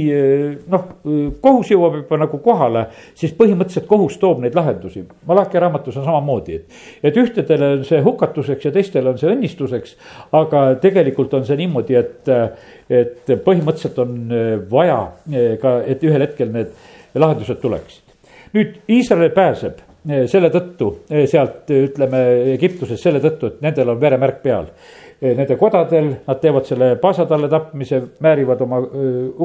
[0.73, 0.89] noh,
[1.45, 2.87] kohus jõuab juba nagu kohale,
[3.19, 5.05] siis põhimõtteliselt kohus toob neid lahendusi.
[5.29, 6.81] Malachi raamatus on samamoodi, et,
[7.11, 9.97] et ühtedele on see hukatuseks ja teistele on see õnnistuseks,
[10.39, 12.33] aga tegelikult on see niimoodi, et,
[12.93, 14.19] et põhimõtteliselt on
[14.71, 15.01] vaja
[15.63, 16.73] ka, et ühel hetkel need
[17.19, 18.02] lahendused tuleksid
[18.57, 22.21] nüüd Iisrael pääseb eh, selle tõttu eh, sealt ütleme
[22.57, 24.69] Egiptusest selle tõttu, et nendel on veremärk peal.
[25.23, 28.81] Eh, nende kodadel, nad teevad selle paasatalle tapmise, määrivad oma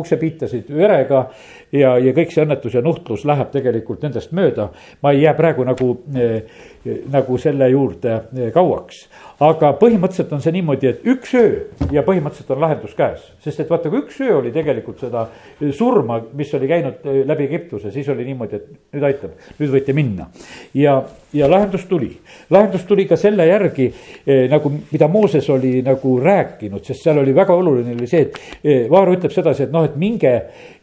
[0.02, 1.28] uksepiitasid verega
[1.72, 4.72] ja, ja kõik see õnnetus ja nuhtlus läheb tegelikult nendest mööda.
[5.04, 5.92] ma ei jää praegu nagu,
[7.12, 8.20] nagu selle juurde
[8.54, 9.06] kauaks
[9.44, 11.50] aga põhimõtteliselt on see niimoodi, et üks öö
[11.94, 13.22] ja põhimõtteliselt on lahendus käes.
[13.44, 15.28] sest et vaata, kui üks öö oli tegelikult seda
[15.78, 19.94] surma, mis oli käinud eh, läbi Egiptuse, siis oli niimoodi, et nüüd aitab, nüüd võite
[19.94, 20.30] minna.
[20.74, 20.98] ja,
[21.38, 22.16] ja lahendus tuli,
[22.50, 23.92] lahendus tuli ka selle järgi
[24.26, 28.42] eh, nagu, mida Mooses oli nagu rääkinud, sest seal oli väga oluline oli see, et
[28.64, 30.34] eh, Vaaro ütleb sedasi, et noh, et minge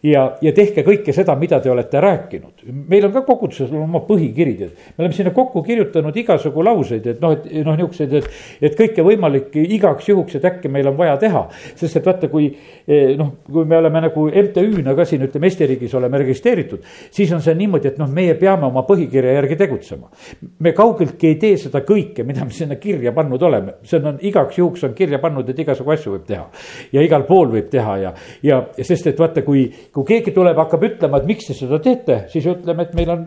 [0.05, 2.65] ja, ja tehke kõike seda, mida te olete rääkinud.
[2.89, 7.23] meil on ka koguduses oma põhikiri, tead, me oleme sinna kokku kirjutanud igasugu lauseid, et
[7.23, 11.17] noh, et noh, niisuguseid, et et kõike võimalik igaks juhuks, et äkki meil on vaja
[11.21, 11.47] teha.
[11.75, 12.51] sest et vaata, kui
[12.87, 17.33] eh, noh, kui me oleme nagu MTÜ-na ka siin ütleme Eesti riigis oleme registreeritud, siis
[17.33, 20.11] on see niimoodi, et noh, meie peame oma põhikirja järgi tegutsema.
[20.59, 24.59] me kaugeltki ei tee seda kõike, mida me sinna kirja pannud oleme, see on igaks
[24.59, 26.49] juhuks on kirja pannud, et igasugu asju võib teha.
[26.93, 30.85] ja igal pool võib teha ja, ja sest et vaata, kui, kui keegi tuleb, hakkab
[30.89, 33.21] ütlema, et miks te seda teete, siis ütleme, et meil on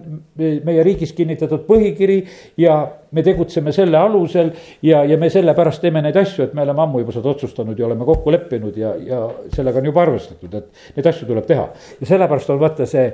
[0.68, 2.18] meie riigis kinnitatud põhikiri
[2.60, 2.76] ja
[3.16, 4.52] me tegutseme selle alusel
[4.84, 7.88] ja, ja me sellepärast teeme neid asju, et me oleme ammu juba seda otsustanud ja
[7.88, 9.22] oleme kokku leppinud ja, ja
[9.56, 11.70] sellega on juba arvestatud, et neid asju tuleb teha.
[12.02, 13.08] ja sellepärast on vaata see,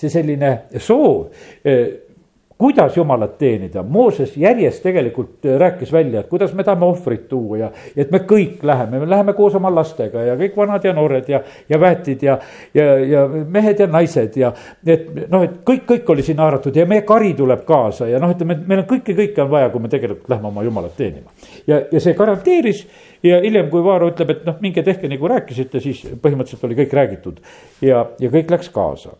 [0.00, 1.28] see selline soov
[2.64, 7.58] kuidas jumalat teenida, Mooses järjest tegelikult äh, rääkis välja, et kuidas me tahame ohvrit tuua
[7.58, 10.94] ja, ja et me kõik läheme, me läheme koos oma lastega ja kõik vanad ja
[10.96, 12.38] noored ja, ja väetid ja,
[12.74, 14.54] ja, ja mehed ja naised ja
[14.86, 18.32] et noh, et kõik, kõik oli sinna haaratud ja meie kari tuleb kaasa ja noh,
[18.32, 21.36] ütleme, et meil on kõike, kõike on vaja, kui me tegelikult lähme oma jumalat teenima.
[21.66, 22.86] ja, ja see garanteeris
[23.24, 26.96] ja hiljem, kui Vaaro ütleb, et noh, minge tehke nagu rääkisite, siis põhimõtteliselt oli kõik
[26.96, 27.44] räägitud
[27.84, 29.18] ja, ja kõik läks kaasa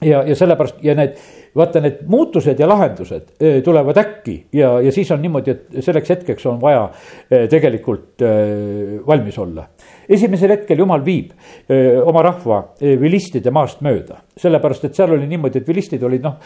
[0.00, 1.16] ja, ja sellepärast ja need,
[1.56, 6.14] vaata need muutused ja lahendused eh, tulevad äkki ja, ja siis on niimoodi, et selleks
[6.14, 6.84] hetkeks on vaja
[7.30, 9.66] eh, tegelikult eh, valmis olla.
[10.08, 11.34] esimesel hetkel jumal viib
[12.08, 16.38] oma rahva vilistide maast mööda, sellepärast et seal oli niimoodi, et vilistid olid noh,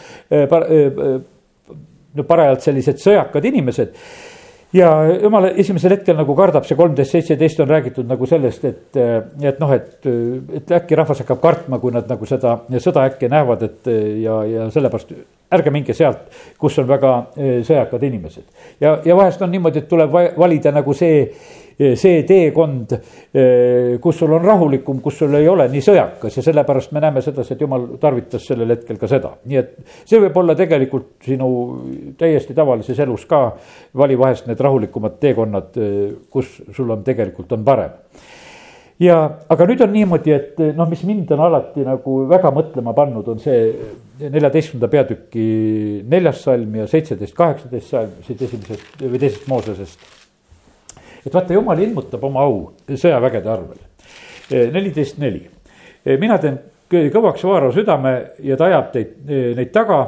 [2.13, 3.95] no parajalt sellised sõjakad inimesed
[4.73, 4.89] ja
[5.21, 8.99] jumala esimesel hetkel nagu kardab see kolmteist, seitseteist on räägitud nagu sellest, et,
[9.43, 10.09] et noh, et,
[10.59, 13.91] et äkki rahvas hakkab kartma, kui nad nagu seda sõda äkki näevad, et
[14.23, 15.13] ja, ja sellepärast
[15.53, 16.25] ärge minge sealt,
[16.59, 18.45] kus on väga eh, sõjakad inimesed.
[18.81, 21.27] ja, ja vahest on niimoodi, et tuleb valida nagu see
[21.77, 22.95] see teekond,
[24.01, 27.55] kus sul on rahulikum, kus sul ei ole nii sõjakas ja sellepärast me näeme sedasi,
[27.55, 31.49] et jumal tarvitas sellel hetkel ka seda, nii et see võib olla tegelikult sinu
[32.19, 33.43] täiesti tavalises elus ka.
[33.97, 35.75] vali vahest need rahulikumad teekonnad,
[36.29, 37.99] kus sul on tegelikult on parem
[39.01, 39.17] ja,
[39.49, 43.41] aga nüüd on niimoodi, et noh, mis mind on alati nagu väga mõtlema pannud, on
[43.41, 43.69] see
[44.23, 45.45] neljateistkümnenda peatüki
[46.09, 50.11] neljas salm ja seitseteist, kaheksateist salm siit esimesest või teisest Moosesest
[51.25, 52.59] et vaata, jumal ilmutab oma au
[52.89, 53.81] sõjavägede arvel.
[54.49, 55.43] E, neliteist neli,
[56.03, 56.59] e, mina teen
[56.91, 58.13] kõvaks Vaaro südame
[58.45, 60.01] ja ta ajab teid, e, neid taga.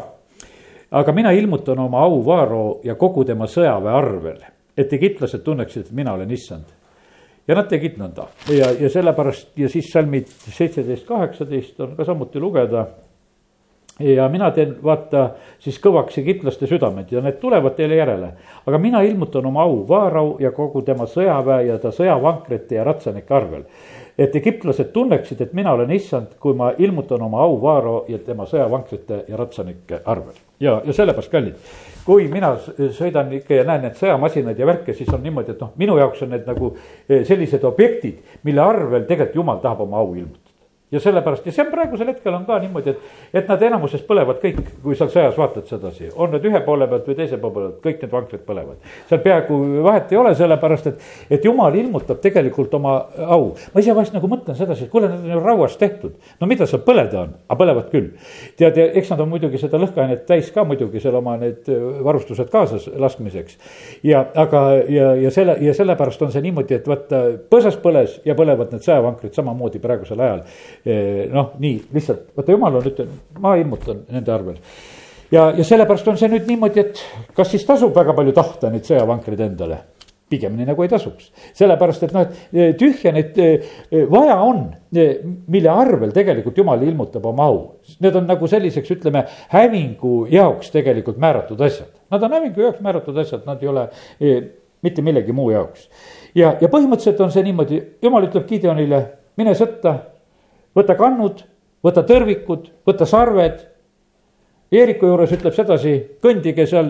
[0.95, 4.41] aga mina ilmutan oma au Vaaro ja kogu tema sõjaväe arvel,
[4.77, 6.75] et egiptlased tunneksid, et mina olen issand
[7.47, 12.41] ja nad tegid nõnda ja, ja sellepärast ja siis salmid seitseteist, kaheksateist on ka samuti
[12.41, 12.87] lugeda
[13.99, 15.29] ja mina teen, vaata,
[15.59, 18.31] siis kõvaks egiptlaste südamed ja need tulevad teile järele.
[18.65, 23.33] aga mina ilmutan oma au Vaarau ja kogu tema sõjaväe ja ta sõjavankrite ja ratsanike
[23.33, 23.63] arvel.
[24.17, 28.45] et egiptlased tunneksid, et mina olen issand, kui ma ilmutan oma au Vaaro ja tema
[28.45, 30.35] sõjavankrite ja ratsanike arvel.
[30.59, 31.55] ja, ja sellepärast, kallid,
[32.05, 32.55] kui mina
[32.91, 36.21] sõidan ikka ja näen need sõjamasinaid ja värke, siis on niimoodi, et noh, minu jaoks
[36.21, 36.75] on need nagu
[37.09, 40.44] eh, sellised objektid, mille arvel tegelikult jumal tahab oma au ilmutada
[40.95, 44.39] ja sellepärast ja see on praegusel hetkel on ka niimoodi, et, et nad enamuses põlevad
[44.43, 47.79] kõik, kui seal sõjas vaatad sedasi, on need ühe poole pealt või teise poole pealt,
[47.83, 48.91] kõik need vankrid põlevad.
[49.09, 52.95] seal peaaegu vahet ei ole, sellepärast et, et jumal ilmutab tegelikult oma
[53.27, 53.51] au.
[53.73, 56.67] ma ise vahest nagu mõtlen sedasi, et kuule, need on ju rauast tehtud, no mida
[56.69, 58.11] seal põleda on, aga põlevad küll.
[58.57, 61.67] tead, ja eks nad on muidugi seda lõhkeainet täis ka muidugi seal oma need
[62.05, 63.59] varustused kaasas laskmiseks.
[64.03, 68.35] ja aga, ja, ja selle ja sellepärast on see niimoodi, et vaata põõsas põles ja
[68.37, 70.43] põlevad need sõjavankrid samamoodi praegusel ajal
[70.85, 74.59] noh, nii lihtsalt, vaata jumal on ütlenud, ma ilmutan nende arvel.
[75.31, 77.01] ja, ja sellepärast on see nüüd niimoodi, et
[77.37, 79.81] kas siis tasub väga palju tahta neid sõjavankreid endale?
[80.29, 83.75] pigemini nagu ei tasuks, sellepärast et noh, et eh, tühja neid eh,
[84.09, 84.63] vaja on,
[85.53, 87.59] mille arvel tegelikult jumal ilmutab oma au.
[88.01, 91.91] Need on nagu selliseks, ütleme, hävingu jaoks tegelikult määratud asjad.
[92.13, 93.85] Nad on hävingu jaoks määratud asjad, nad ei ole
[94.85, 95.89] mitte millegi muu jaoks.
[96.35, 99.01] ja, ja põhimõtteliselt on see niimoodi, jumal ütleb Gideonile,
[99.37, 99.95] mine sõtta
[100.75, 101.43] võta kannud,
[101.85, 103.61] võta tõrvikud, võta sarved.
[104.73, 106.89] Jeeriku juures ütleb sedasi, kõndige seal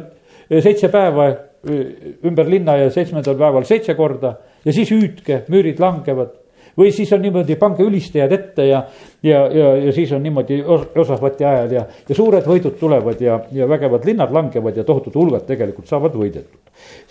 [0.50, 5.82] eh, seitse päeva eh, ümber linna ja seitsmendal päeval seitse korda ja siis hüüdke, müürid
[5.84, 6.42] langevad.
[6.76, 8.82] või siis on niimoodi, pange ülistajad ette ja,
[9.24, 10.58] ja, ja, ja siis on niimoodi
[10.96, 15.46] osavati ajal ja, ja suured võidud tulevad ja, ja vägevad linnad langevad ja tohutud hulgad
[15.48, 16.60] tegelikult saavad võidetud.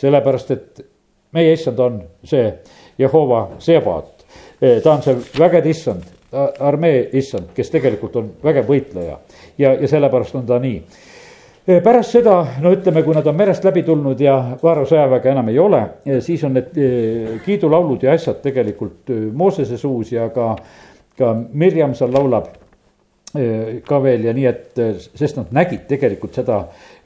[0.01, 0.85] sellepärast, et
[1.33, 2.51] meie issand on see
[2.99, 4.27] Jehova Sebat,
[4.61, 6.13] eh, ta on see vägede issand
[6.61, 9.19] armee issand, kes tegelikult on vägev võitleja.
[9.59, 10.81] Ja, ja sellepärast on ta nii.
[11.65, 15.59] Pärast seda, no ütleme, kui nad on merest läbi tulnud ja Vaaro sõjaväge enam ei
[15.59, 15.81] ole,
[16.21, 16.75] siis on need
[17.47, 20.51] kiidulaulud ja asjad tegelikult Moosese suus ja ka,
[21.17, 22.51] ka Mirjam seal laulab
[23.89, 24.83] ka veel ja nii, et
[25.17, 26.61] sest nad nägid tegelikult seda,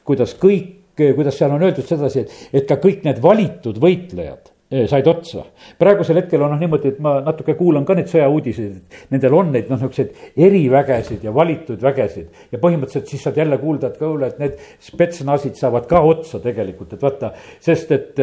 [0.04, 5.06] kuidas kõik, kuidas seal on öeldud sedasi, et, et ka kõik need valitud võitlejad said
[5.08, 5.44] otsa.
[5.78, 9.52] praegusel hetkel on noh niimoodi, et ma natuke kuulan ka neid sõjauudiseid, et nendel on
[9.54, 12.28] neid noh, niisuguseid erivägesid ja valitud vägesid.
[12.52, 16.92] ja põhimõtteliselt siis saad jälle kuulda, et kuule, et need spetsnasid saavad ka otsa tegelikult,
[16.92, 17.32] et vaata.
[17.64, 18.20] sest et,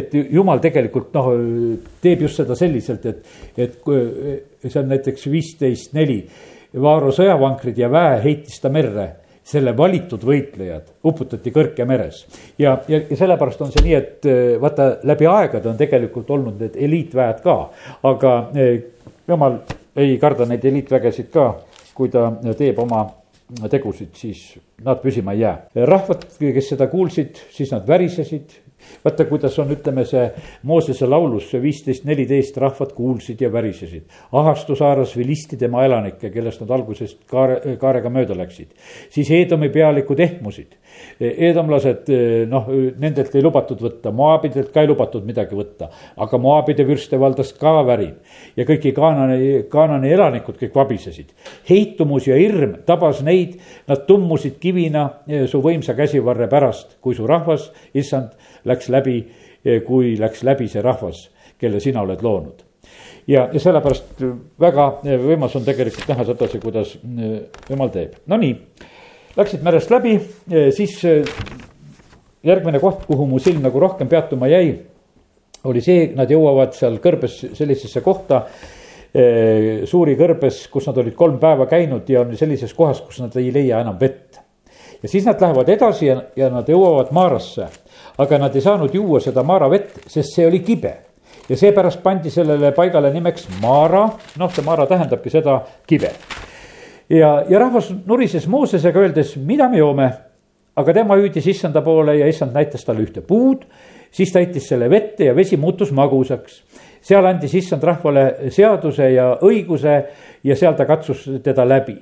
[0.00, 1.30] et jumal tegelikult noh,
[2.02, 3.22] teeb just seda selliselt, et,
[3.56, 3.78] et
[4.66, 6.24] see on näiteks viisteist neli.
[6.82, 9.08] Vaaro sõjavankrid ja väe heitis ta merre
[9.44, 12.24] selle valitud võitlejad uputati kõrke meres.
[12.58, 16.60] ja, ja, ja sellepärast on see nii, et eh, vaata, läbi aegade on tegelikult olnud
[16.60, 17.56] need eliitväed ka,
[18.10, 18.82] aga eh,
[19.28, 19.60] jumal
[19.96, 21.52] ei karda neid eliitvägesid ka,
[21.94, 23.06] kui ta teeb oma
[23.70, 24.44] tegusid, siis
[24.84, 25.56] nad püsima ei jää.
[25.88, 28.54] rahvad, kes seda kuulsid, siis nad värisesid,
[29.04, 30.26] vaata, kuidas on, ütleme see
[30.68, 34.04] Moosese laulus, see viisteist, neliteist rahvad kuulsid ja värisesid.
[34.32, 38.68] ahastus haaras vilisti tema elanikke, kellest nad algusest kaare, kaarega mööda läksid.
[39.10, 40.76] siis Eedomi pealikud ehmusid.
[41.20, 42.08] Eedomlased,
[42.50, 42.66] noh,
[42.98, 45.88] nendelt ei lubatud võtta, Moabidelt ka ei lubatud midagi võtta.
[46.16, 48.16] aga Moabide vürste valdas ka värin
[48.56, 51.32] ja kõiki Kaanani, Kaanani elanikud kõik vabisesid.
[51.68, 55.08] heitumus ja hirm tabas neid, nad tummusid kivina
[55.46, 59.20] su võimsa käsivarre pärast, kui su rahvas, issand läks läbi,
[59.64, 61.28] eh, kui läks läbi see rahvas,
[61.60, 62.64] kelle sina oled loonud.
[63.28, 64.22] ja, ja sellepärast
[64.60, 67.36] väga eh, võimas on tegelikult näha sedasi, kuidas eh,
[67.70, 68.56] jumal teeb, no nii.
[69.36, 70.16] Läksid merest läbi,
[70.74, 70.96] siis
[72.42, 74.72] järgmine koht, kuhu mu silm nagu rohkem peatuma jäi,
[75.70, 78.40] oli see, nad jõuavad seal kõrbes sellisesse kohta
[79.86, 83.52] suuri kõrbes, kus nad olid kolm päeva käinud ja on sellises kohas, kus nad ei
[83.54, 84.40] leia enam vett.
[85.02, 87.68] ja siis nad lähevad edasi ja, ja nad jõuavad Maarasse
[88.20, 90.94] aga nad ei saanud juua seda maaravett, sest see oli kibe.
[91.48, 94.04] ja seepärast pandi sellele paigale nimeks Maara,
[94.38, 96.10] noh, see Maara tähendabki seda kibe.
[97.08, 100.10] ja, ja rahvas nurises Moosesega, öeldes, mida me joome.
[100.76, 103.64] aga tema hüüdis issanda poole ja issand näitas talle ühte puud,
[104.10, 106.62] siis ta heitis selle vette ja vesi muutus magusaks
[107.00, 109.94] seal andis issand rahvale seaduse ja õiguse
[110.44, 111.96] ja seal ta katsus teda läbi.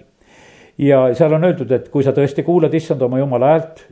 [0.78, 3.86] ja seal on öeldud, et kui sa tõesti kuulad issand oma jumala häält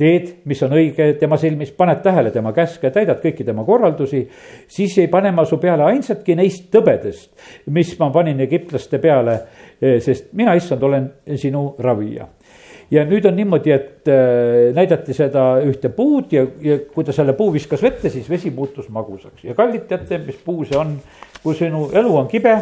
[0.00, 4.22] teed, mis on õige tema silmis, paned tähele tema käske, täidad kõiki tema korraldusi,
[4.70, 7.30] siis ei pane ma su peale ainsatki neist tõbedest,
[7.76, 9.38] mis ma panin egiptlaste peale,
[9.80, 11.10] eh, sest mina, issand, olen
[11.40, 12.28] sinu ravija.
[12.90, 17.36] Ja nüüd on niimoodi, et äh, näidati seda ühte puud ja, ja kui ta selle
[17.38, 19.44] puu viskas vette, siis vesi muutus magusaks.
[19.46, 20.96] Ja kallid teate, mis puu see on,
[21.44, 22.56] kui sinu elu on kibe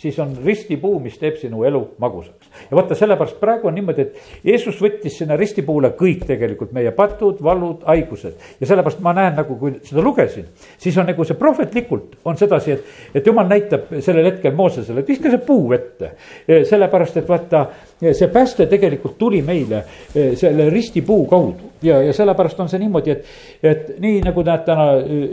[0.00, 2.48] siis on ristipuu, mis teeb sinu elu magusaks.
[2.70, 7.42] ja vaata, sellepärast praegu on niimoodi, et Jeesus võttis sinna ristipuule kõik tegelikult meie patud,
[7.44, 8.38] vallud, haigused.
[8.60, 10.48] ja sellepärast ma näen nagu, kui seda lugesin,
[10.80, 15.12] siis on nagu see prohvetlikult on sedasi, et, et jumal näitab sellel hetkel Moosesele, et
[15.12, 16.14] viska see puu vette.
[16.48, 17.66] sellepärast, et vaata,
[18.00, 19.82] see pääste tegelikult tuli meile
[20.14, 23.30] eh, selle ristipuu kaudu ja, ja sellepärast on see niimoodi, et,
[23.62, 24.88] et nii nagu näed, täna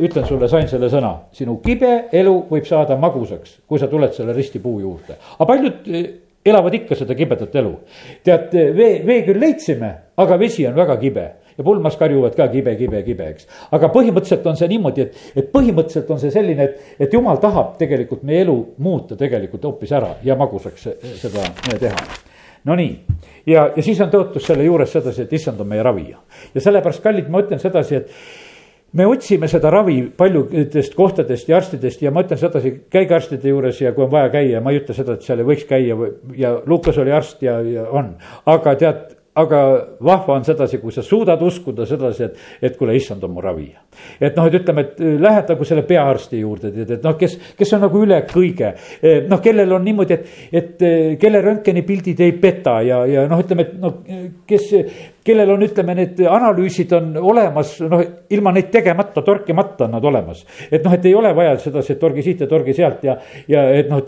[0.08, 4.36] ütlen sulle, sain selle sõna, sinu kibe elu võib saada magusaks, kui sa tuled selle
[4.36, 5.18] ristipuu juurde.
[5.38, 6.14] aga paljud eh,
[6.48, 7.74] elavad ikka seda kibedat elu.
[8.24, 11.28] tead, vee, vee küll leidsime, aga vesi on väga kibe
[11.58, 13.50] ja pulmas karjuvad ka kibe, kibe, kibe, eks.
[13.72, 17.76] aga põhimõtteliselt on see niimoodi, et, et põhimõtteliselt on see selline, et, et jumal tahab
[17.82, 20.90] tegelikult meie elu muuta tegelikult hoopis ära ja magusaks
[21.24, 22.27] seda teha
[22.68, 22.92] Nonii,
[23.48, 26.20] ja, ja siis on tõotus selle juures sedasi, et issand on meie ravija.
[26.54, 28.12] ja sellepärast, kallid, ma ütlen sedasi, et
[28.98, 33.82] me otsime seda ravi paljudest kohtadest ja arstidest ja ma ütlen sedasi, käige arstide juures
[33.82, 35.98] ja kui on vaja käia, ma ei ütle seda, et seal ei võiks käia
[36.38, 38.14] ja Lukas oli arst ja, ja on.
[38.46, 39.62] aga tead, aga
[40.04, 43.84] vahva on sedasi, kui sa suudad uskuda sedasi, et, et kuule, issand on mu ravija.
[44.22, 47.38] et noh, et ütleme, et äh, lähed nagu selle peaarsti juurde, tead, et noh, kes,
[47.58, 48.74] kes on nagu üle kõige.
[49.02, 53.44] Äh, noh, kellel on niimoodi, et, et äh, kelle röntgenipildid ei peta ja, ja noh,
[53.44, 54.02] ütleme, et noh,
[54.50, 54.72] kes
[55.28, 60.46] kellel on, ütleme, need analüüsid on olemas, noh, ilma neid tegemata, torkimata on nad olemas.
[60.72, 63.18] et noh, et ei ole vaja sedasi, et torgi siit ja torgi sealt ja,
[63.52, 64.04] ja et noh,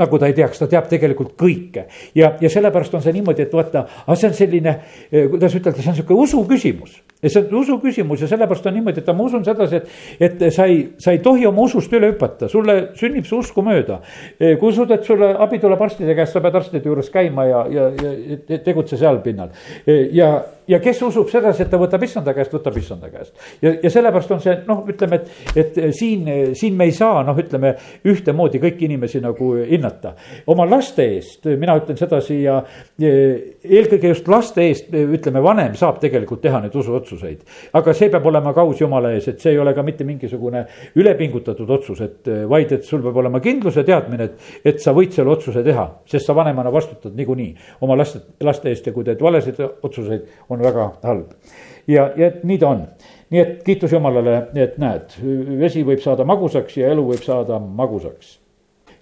[0.00, 1.86] nagu ta ei teaks, ta teab tegelikult kõike.
[2.18, 4.78] ja, ja sellepärast on see niimoodi, et vaata, aga see on selline,
[5.12, 8.76] kuidas ütelda, see on sihuke usu küsimus ja see on usu küsimus ja sellepärast on
[8.78, 9.88] niimoodi, et ma usun sedasi, et,
[10.20, 14.00] et sa ei, sa ei tohi oma usust üle hüpata, sulle sünnib see usku mööda.
[14.38, 17.88] Kui usud, et sulle abi tuleb arstide käest, sa pead arstide juures käima ja, ja,
[17.98, 19.50] ja tegutse seal pinnal
[19.86, 20.30] ja
[20.68, 23.34] ja kes usub sedasi, et ta võtab issanda käest, võtab issanda käest.
[23.62, 26.28] ja, ja sellepärast on see noh, ütleme, et, et siin,
[26.58, 27.74] siin me ei saa noh, ütleme
[28.08, 30.14] ühtemoodi kõiki inimesi nagu hinnata.
[30.46, 32.58] oma laste eest, mina ütlen sedasi ja
[32.98, 37.44] eelkõige just laste eest, ütleme, vanem saab tegelikult teha neid usuotsuseid.
[37.78, 40.64] aga see peab olema kaus jumala ees, et see ei ole ka mitte mingisugune
[40.98, 45.16] ülepingutatud otsus, et vaid, et sul peab olema kindlus ja teadmine, et, et sa võid
[45.16, 49.22] selle otsuse teha, sest sa vanemana vastutad niikuinii oma laste, laste eest ja kui teed
[49.22, 51.54] valesid otsuseid, on on väga halb.
[51.86, 52.84] ja, ja nii ta on.
[53.30, 55.16] nii et kiitus Jumalale, et näed,
[55.60, 58.38] vesi võib saada magusaks ja elu võib saada magusaks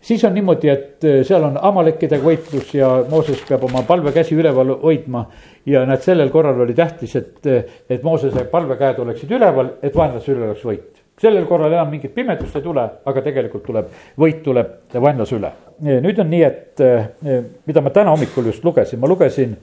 [0.07, 4.77] siis on niimoodi, et eh, seal on amalekkidega võitlus ja Mooses peab oma palvekäsi üleval
[4.83, 5.27] hoidma.
[5.67, 10.33] ja näed, sellel korral oli tähtis, et, eh, et Moosese palvekäed oleksid üleval, et vaenlase
[10.33, 11.03] üle oleks võit.
[11.21, 13.87] sellel korral enam mingit pimedust ei tule, aga tegelikult tuleb,
[14.19, 15.53] võit tuleb vaenlase üle.
[15.83, 19.57] nüüd on nii, et eh, mida ma täna hommikul just lugesin, ma lugesin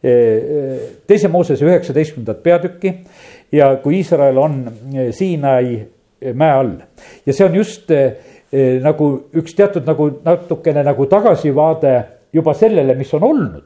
[0.00, 2.92] teise Moosese üheksateistkümnendat peatükki
[3.52, 4.60] ja kui Iisrael on
[5.10, 5.80] Siinai
[6.34, 6.76] mäe all
[7.26, 7.90] ja see on just
[8.82, 11.96] nagu üks teatud nagu natukene nagu tagasivaade
[12.32, 13.64] juba sellele, mis on olnud.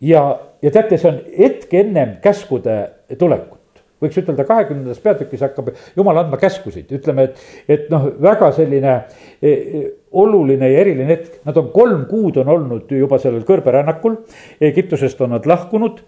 [0.00, 0.22] ja,
[0.62, 2.78] ja teate, see on hetk ennem käskude
[3.18, 3.63] tulekut
[4.04, 8.94] võiks ütelda kahekümnendas peatükis hakkab jumal andma käskusid, ütleme, et, et noh, väga selline
[9.40, 9.82] e, e,
[10.14, 14.20] oluline ja eriline hetk, nad on kolm kuud on olnud juba sellel kõrberännakul,
[14.62, 16.04] Egiptusest on nad lahkunud.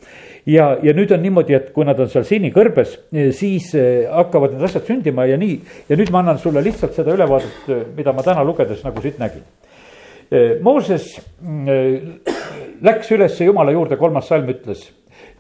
[0.47, 2.93] Ja, ja nüüd on niimoodi, et kui nad on seal siinikõrbes,
[3.35, 5.57] siis e, hakkavad need asjad sündima ja nii.
[5.89, 9.43] ja nüüd ma annan sulle lihtsalt seda ülevaadet, mida ma täna lugedes nagu siit nägin.
[10.62, 12.23] Mooses mm,
[12.83, 14.87] läks üles Jumala juurde, kolmas salm ütles.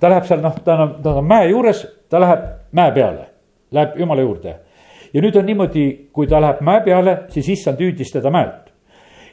[0.00, 3.26] Ta läheb seal, noh, ta on, ta on mäe juures, ta läheb mäe peale,
[3.70, 4.54] läheb jumala juurde.
[5.14, 8.72] ja nüüd on niimoodi, kui ta läheb mäe peale, siis issand hüüdis teda mäelt.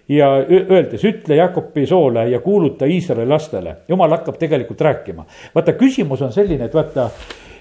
[0.10, 0.30] ja
[0.70, 5.26] öeldes, ütle Jakobi soole ja kuuluta Iisraeli lastele, jumal hakkab tegelikult rääkima.
[5.56, 7.10] vaata, küsimus on selline, et vaata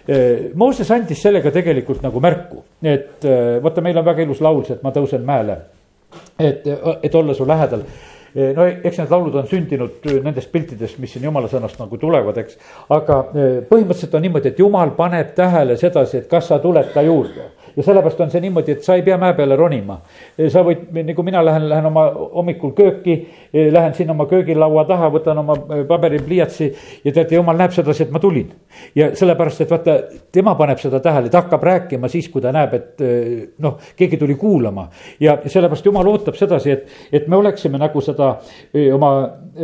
[0.09, 4.65] eh, Mooses andis sellega tegelikult nagu märku, et eh, vaata, meil on väga ilus laul
[4.65, 5.59] see, et ma tõusen mäele.
[6.39, 6.67] et,
[7.03, 7.85] et olla su lähedal
[8.35, 12.39] no eks need laulud on sündinud eh, nendest piltidest, mis siin jumala sõnast nagu tulevad,
[12.43, 12.59] eks.
[12.93, 17.05] aga eh, põhimõtteliselt on niimoodi, et jumal paneb tähele sedasi, et kas sa tuled ta
[17.05, 19.99] juurde ja sellepärast on see niimoodi, et sa ei pea mäe peale ronima.
[20.53, 22.05] sa võid, nagu mina lähen, lähen oma
[22.35, 23.17] hommikul kööki,
[23.53, 25.57] lähen sinna oma köögilaua taha, võtan oma
[25.89, 26.71] paberipliiatsi
[27.05, 28.51] ja teate, jumal näeb sedasi, et ma tulin.
[28.95, 29.97] ja sellepärast, et vaata,
[30.33, 33.07] tema paneb seda tähele, ta hakkab rääkima siis, kui ta näeb, et
[33.59, 34.89] noh, keegi tuli kuulama.
[35.21, 38.35] ja sellepärast jumal ootab sedasi, et, et me oleksime nagu seda
[38.95, 39.13] oma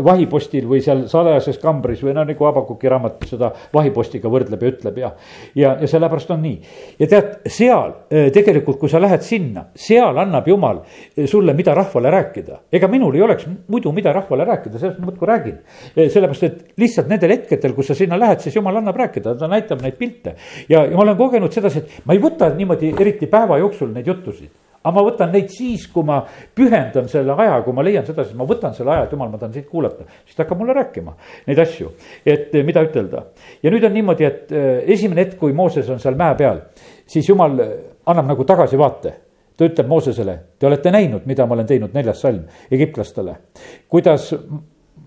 [0.05, 5.01] vahipostil või seal salajases kambris või no nagu Abakuki raamat seda vahipostiga võrdleb ja ütleb
[5.01, 5.11] ja.
[5.57, 6.59] ja, ja sellepärast on nii.
[7.01, 11.75] ja tead, seal eh, tegelikult, kui sa lähed sinna, seal annab jumal eh, sulle, mida
[11.77, 12.61] rahvale rääkida.
[12.73, 15.59] ega minul ei oleks muidu, mida rahvale rääkida, sellest ma muudkui räägin.
[15.95, 19.49] Eh, sellepärast, et lihtsalt nendel hetkedel, kus sa sinna lähed, siis jumal annab rääkida, ta
[19.51, 20.37] näitab neid pilte.
[20.69, 24.09] ja, ja ma olen kogenud sedasi, et ma ei võta niimoodi eriti päeva jooksul neid
[24.09, 24.53] jutusid
[24.85, 26.21] aga ma võtan neid siis, kui ma
[26.55, 29.41] pühendan selle aja, kui ma leian seda, siis ma võtan selle aja, et jumal, ma
[29.41, 30.07] tahan siit kuulata.
[30.25, 31.15] siis ta hakkab mulle rääkima
[31.47, 31.93] neid asju,
[32.25, 33.25] et eh, mida ütelda.
[33.63, 36.63] ja nüüd on niimoodi, et eh, esimene hetk, kui Mooses on seal mäe peal,
[37.07, 37.75] siis jumal eh,
[38.07, 39.15] annab nagu tagasivaate
[39.59, 43.35] ta ütleb Moosesele, te olete näinud, mida ma olen teinud, neljas salm, egiptlastele.
[43.91, 44.31] kuidas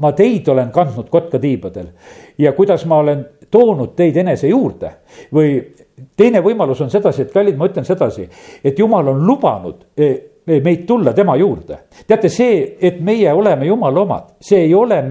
[0.02, 1.88] ma teid olen kandnud kotkatiibadel
[2.42, 4.92] ja kuidas ma olen toonud teid enese juurde
[5.34, 5.56] või
[6.18, 8.28] teine võimalus on sedasi, et kallid, ma ütlen sedasi,
[8.64, 10.08] et jumal on lubanud e,
[10.46, 11.78] e, meid tulla tema juurde.
[12.08, 15.02] teate, see, et meie oleme jumala omad, see ei ole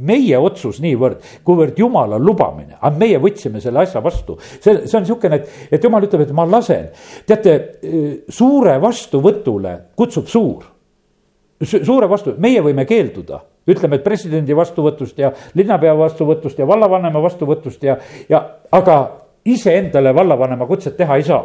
[0.00, 4.38] meie otsus niivõrd, kuivõrd jumala lubamine, aga meie võtsime selle asja vastu.
[4.60, 6.90] see, see on niisugune, et, et jumal ütleb, et ma lasen.
[7.26, 10.68] teate, e, suure vastuvõtule kutsub suur.
[11.60, 17.82] suure vastu, meie võime keelduda ütleme, et presidendi vastuvõtust ja linnapea vastuvõtust ja vallavanema vastuvõtust
[17.84, 17.96] ja,
[18.28, 18.42] ja
[18.72, 19.00] aga
[19.44, 21.42] iseendale vallavanema kutset teha ei saa.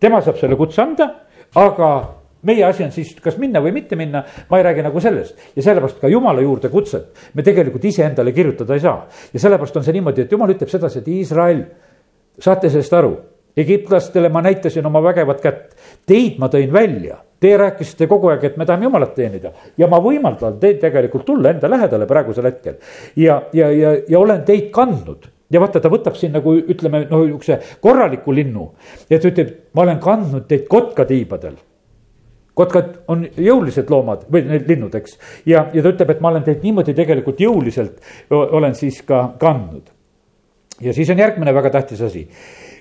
[0.00, 1.08] tema saab selle kutse anda,
[1.54, 1.90] aga
[2.42, 5.38] meie asi on siis kas minna või mitte minna, ma ei räägi nagu sellest.
[5.56, 9.06] ja sellepärast ka jumala juurde kutset me tegelikult iseendale kirjutada ei saa.
[9.32, 11.64] ja sellepärast on see niimoodi, et jumal ütleb sedasi, et Iisrael,
[12.38, 13.16] saate sellest aru,
[13.56, 18.56] egiptlastele ma näitasin oma vägevat kätt, teid ma tõin välja Teie rääkisite kogu aeg, et
[18.60, 22.76] me tahame jumalat teenida ja ma võimaldan teid tegelikult tulla enda lähedale praegusel hetkel.
[23.16, 27.22] ja, ja, ja, ja olen teid kandnud ja vaata, ta võtab siin nagu ütleme, no
[27.24, 28.70] niisuguse korraliku linnu.
[29.10, 31.56] ja ta ütleb, ma olen kandnud teid kotkatiibadel.
[32.54, 35.16] kotkad on jõulised loomad või need linnud, eks.
[35.46, 39.88] ja, ja ta ütleb, et ma olen teid niimoodi tegelikult jõuliselt olen siis ka kandnud.
[40.80, 42.28] ja siis on järgmine väga tähtis asi.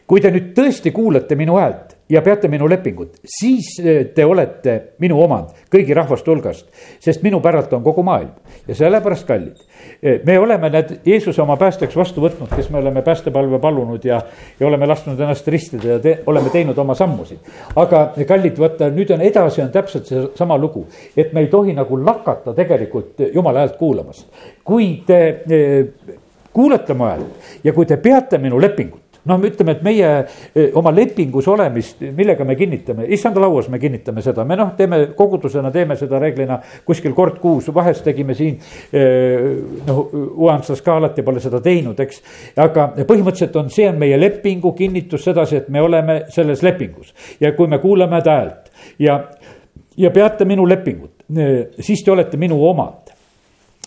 [0.08, 4.76] kui te nüüd tõesti kuulate minu häält ja peate minu lepingut, siis eh, te olete
[5.02, 6.68] minu omand kõigi rahvaste hulgast,
[7.04, 8.32] sest minu päralt on kogu maailm
[8.68, 9.60] ja sellepärast kallid.
[10.02, 14.22] Eh, me oleme need Jeesuse oma päästjaks vastu võtnud, kes me oleme päästepalve palunud ja,
[14.60, 17.52] ja oleme lasknud ennast ristida ja te, oleme teinud oma sammusid.
[17.76, 20.88] aga kallid, vaata nüüd on edasi on täpselt seesama lugu,
[21.18, 24.26] et me ei tohi nagu lakata tegelikult jumala häält kuulamast.
[24.64, 26.18] kui te eh,
[26.54, 30.92] kuulate mu häält ja kui te peate minu lepingut noh, ütleme, et meie eh, oma
[30.96, 35.98] lepingus olemist, millega me kinnitame, issanda lauas me kinnitame seda, me noh, teeme kogudusena, teeme
[36.00, 38.58] seda reeglina kuskil kord kuus, vahest tegime siin.
[38.94, 39.50] Eh,
[39.88, 40.02] noh,
[40.40, 42.24] Uamsas ka alati pole seda teinud, eks.
[42.60, 47.52] aga põhimõtteliselt on, see on meie lepingu kinnitus sedasi, et me oleme selles lepingus ja
[47.58, 49.20] kui me kuulame ta häält ja,
[49.98, 53.09] ja peate minu lepingut, eh, siis te olete minu omad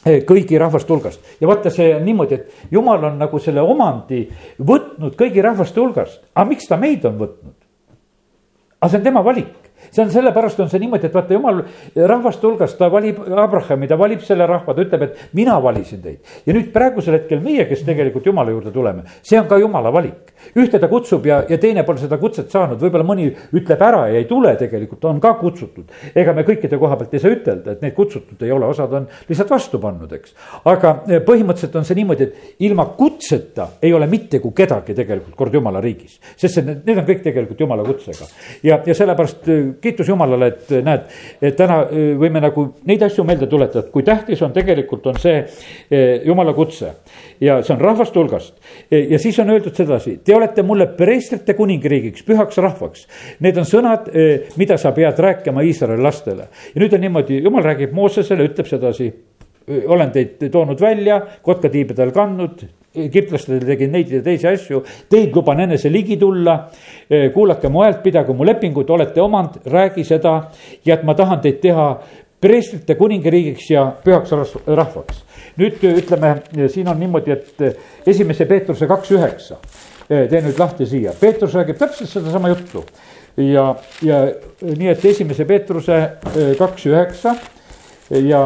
[0.02, 4.24] kõigi rahvaste hulgast ja vaata, see on niimoodi, et jumal on nagu selle omandi
[4.58, 7.58] võtnud kõigi rahvaste hulgast, aga miks ta meid on võtnud?
[8.82, 11.62] aga see on tema valik, see on sellepärast on see niimoodi, et vaata jumal
[11.94, 16.34] rahvaste hulgast, ta valib Abrahami, ta valib selle rahva, ta ütleb, et mina valisin teid.
[16.46, 20.31] ja nüüd praegusel hetkel meie, kes tegelikult jumala juurde tuleme, see on ka jumala valik.
[20.58, 24.20] Ühte ta kutsub ja, ja teine pole seda kutset saanud, võib-olla mõni ütleb ära ja
[24.20, 25.90] ei tule tegelikult, on ka kutsutud.
[26.14, 29.08] ega me kõikide koha pealt ei saa ütelda, et neid kutsutud ei ole, osad on
[29.28, 30.34] lihtsalt vastu pannud, eks.
[30.68, 35.36] aga eh, põhimõtteliselt on see niimoodi, et ilma kutseta ei ole mitte kui kedagi tegelikult
[35.38, 36.18] kord jumala riigis.
[36.36, 38.28] sest see, need on kõik tegelikult jumala kutsega
[38.62, 41.06] ja, ja sellepärast eh, kiitus Jumalale, et näed,
[41.40, 41.82] et täna
[42.18, 45.40] võime nagu neid asju meelde tuletada, kui tähtis on tegelikult on see
[46.24, 46.92] Jumala kutse.
[47.40, 48.54] ja see on rahvaste hulgast
[48.90, 53.04] ja siis on öeldud sedasi, te olete mulle preestrite kuningriigiks, pühaks rahvaks.
[53.44, 57.66] Need on sõnad, äh, mida sa pead rääkima Iisraeli lastele ja nüüd on niimoodi, Jumal
[57.66, 59.12] räägib Moosesele, ütleb sedasi
[59.86, 62.64] olen teid toonud välja, kotkatiibadel kandnud,
[62.98, 64.80] egiptlastele tegin neid ja teisi asju,
[65.12, 66.56] teid luban enese ligi tulla.
[67.34, 70.34] kuulake mu häält, pidage mu lepingut, olete omand, räägi seda
[70.84, 71.86] ja et ma tahan teid teha
[72.40, 74.32] preestrite kuningriigiks ja pühaks
[74.66, 75.22] rahvaks.
[75.56, 76.36] nüüd ütleme,
[76.68, 79.60] siin on niimoodi, et esimese Peetruse kaks üheksa,
[80.08, 82.84] tee nüüd lahti siia, Peetrus räägib täpselt sedasama juttu.
[83.36, 84.20] ja, ja
[84.62, 85.98] nii, et esimese Peetruse
[86.58, 87.36] kaks üheksa
[88.10, 88.44] ja,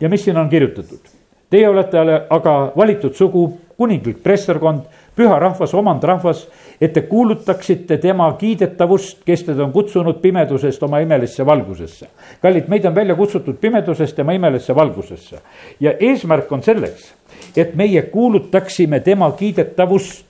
[0.00, 1.18] ja mis siin on kirjutatud
[1.50, 3.46] Teie olete aga valitud sugu,
[3.78, 4.82] kuninglik presserkond,
[5.16, 6.42] püha rahvas, omandrahvas,
[6.80, 12.06] et te kuulutaksite tema kiidetavust, kes teid on kutsunud pimedusest oma imelisse valgusesse.
[12.42, 15.40] kallid, meid on välja kutsutud pimedusest tema imelisse valgusesse
[15.80, 17.14] ja eesmärk on selleks,
[17.56, 20.26] et meie kuulutaksime tema kiidetavust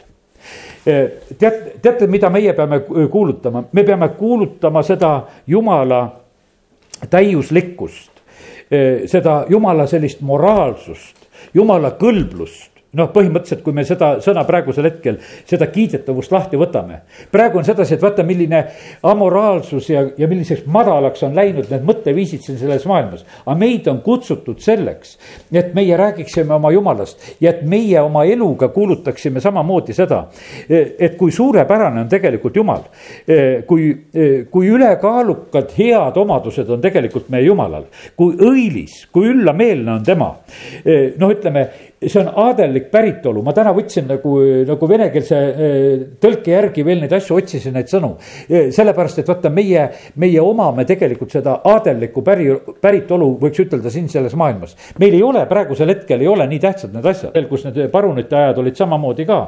[0.84, 6.02] tead, teate, mida meie peame kuulutama, me peame kuulutama seda jumala
[7.10, 8.18] täiuslikkust
[9.06, 11.16] seda jumala sellist moraalsust,
[11.54, 15.18] jumala kõlblust noh, põhimõtteliselt, kui me seda sõna praegusel hetkel,
[15.48, 17.02] seda kiidetavust lahti võtame.
[17.32, 18.62] praegu on sedasi, et vaata, milline
[19.02, 23.26] amoraalsus ja, ja milliseks madalaks on läinud need mõtteviisid siin selles maailmas.
[23.44, 25.18] aga meid on kutsutud selleks,
[25.52, 30.24] et meie räägiksime oma jumalast ja et meie oma eluga kuulutaksime samamoodi seda.
[30.68, 32.88] et kui suurepärane on tegelikult jumal,
[33.66, 33.90] kui,
[34.50, 37.84] kui ülekaalukad head omadused on tegelikult meie jumalal,
[38.16, 40.32] kui õilis, kui üllameelne on tema.
[41.18, 41.68] noh, ütleme
[42.06, 44.34] see on aadellik päritolu, ma täna võtsin nagu,
[44.68, 48.12] nagu venekeelse eh, tõlke järgi veel neid asju, otsisin neid sõnu.
[48.46, 49.88] Eh, sellepärast, et vaata, meie,
[50.22, 52.48] meie omame tegelikult seda aadellikku päri,
[52.82, 54.76] päritolu, võiks ütelda siin selles maailmas.
[54.98, 58.62] meil ei ole praegusel hetkel ei ole nii tähtsad need asjad, kus need parunite ajad
[58.62, 59.40] olid samamoodi ka.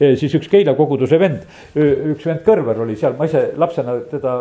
[0.00, 1.44] Eh, siis üks Keila koguduse vend,
[1.76, 4.38] üks vend Kõrver oli seal, ma ise lapsena teda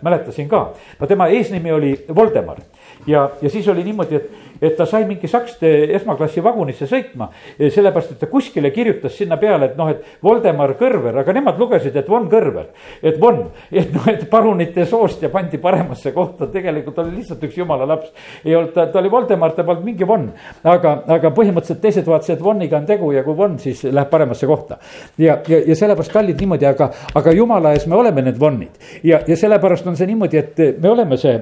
[0.00, 0.70] mäletasin ka.
[1.00, 2.62] no tema eesnimi oli Voldemar
[3.06, 4.30] ja, ja siis oli niimoodi, et,
[4.62, 7.30] et ta sai mingi sakste esmaklassi vagunisse sõitma.
[7.58, 11.96] sellepärast, et ta kuskile kirjutas sinna peale, et noh, et Voldemar Kõrver, aga nemad lugesid,
[11.96, 12.70] et von Kõrver.
[13.02, 13.42] et von,
[13.72, 18.12] et noh, et parunite soost ja pandi paremasse kohta, tegelikult oli lihtsalt üks jumala laps.
[18.44, 20.30] ei olnud, ta, ta oli Voldemar, ta polnud mingi von.
[20.64, 24.46] aga, aga põhimõtteliselt teised vaatasid, et voniga on tegu ja kui von, siis läheb paremasse
[24.46, 24.78] kohta.
[25.18, 28.76] ja, ja, ja sellepärast kallid niimoodi, aga, aga jumala ees me oleme need vonnid.
[29.02, 31.38] ja, ja sellepärast on see niimoodi, et me oleme see,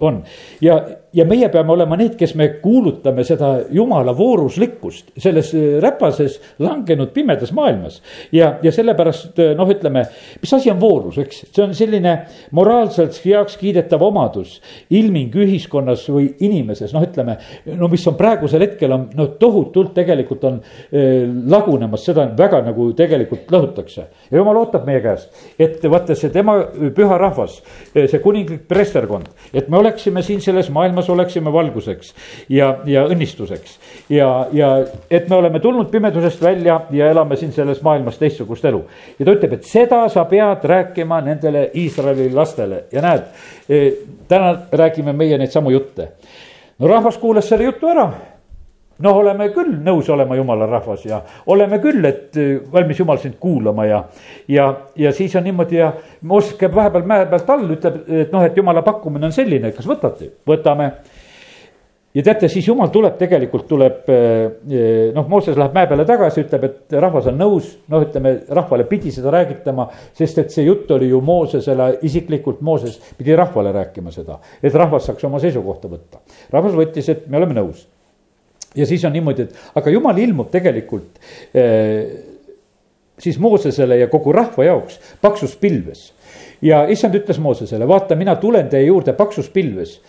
[0.00, 0.22] on
[0.60, 0.80] ja
[1.12, 7.12] ja meie peame olema need, kes me kuulutame seda jumala vooruslikkust selles äh, räpases langenud
[7.12, 8.00] pimedas maailmas.
[8.32, 10.06] ja, ja sellepärast äh, noh, ütleme,
[10.40, 12.14] mis asi on voorus, eks, see on selline
[12.56, 14.60] moraalselt heaks kiidetav omadus.
[14.90, 17.36] ilming ühiskonnas või inimeses, noh, ütleme,
[17.76, 22.90] no mis on praegusel hetkel on noh, tohutult tegelikult on äh, lagunemas, seda väga nagu
[22.96, 24.06] tegelikult lõhutakse.
[24.30, 26.58] ja jumal ootab meie käest, et vaata see tema
[26.96, 27.60] püha rahvas,
[27.92, 32.14] see kuninglik preesterkond, et me oleksime siin selles maailmas maailmas oleksime valguseks
[32.48, 33.78] ja, ja õnnistuseks.
[34.08, 38.84] ja, ja et me oleme tulnud pimedusest välja ja elame siin selles maailmas teistsugust elu.
[39.18, 43.22] ja ta ütleb, et seda sa pead rääkima nendele Iisraeli lastele ja näed,
[43.68, 43.92] e,
[44.28, 46.12] täna räägime meie neid samu jutte.
[46.78, 48.10] no rahvas kuulas selle jutu ära
[49.02, 51.22] noh, oleme küll nõus olema jumala rahvas ja
[51.52, 54.02] oleme küll, et e, valmis jumal sind kuulama ja,
[54.50, 54.68] ja,
[54.98, 55.92] ja siis on niimoodi ja
[56.28, 59.88] Mooses käib vahepeal mäe pealt all, ütleb, et noh, et jumala pakkumine on selline, kas
[59.88, 60.90] võtate, võtame.
[62.14, 64.18] ja teate, siis jumal tuleb, tegelikult tuleb e,
[64.68, 64.82] e,
[65.16, 69.14] noh, Mooses läheb mäe peale tagasi, ütleb, et rahvas on nõus, noh, ütleme rahvale pidi
[69.14, 69.88] seda räägitama.
[70.18, 75.10] sest et see jutt oli ju Moosesele isiklikult, Mooses pidi rahvale rääkima seda, et rahvas
[75.10, 76.22] saaks oma seisukohta võtta.
[76.52, 77.88] rahvas võttis, et me oleme nõus
[78.76, 81.20] ja siis on niimoodi, et aga jumal ilmub tegelikult
[81.54, 82.12] eh,
[83.18, 86.12] siis Moosesele ja kogu rahva jaoks paksus pilves.
[86.62, 90.00] ja issand ütles Moosesele, vaata, mina tulen teie juurde paksus pilves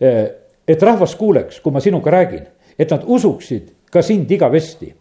[0.00, 0.30] eh,.
[0.68, 2.46] et rahvas kuuleks, kui ma sinuga räägin,
[2.78, 4.94] et nad usuksid ka sind igavesti.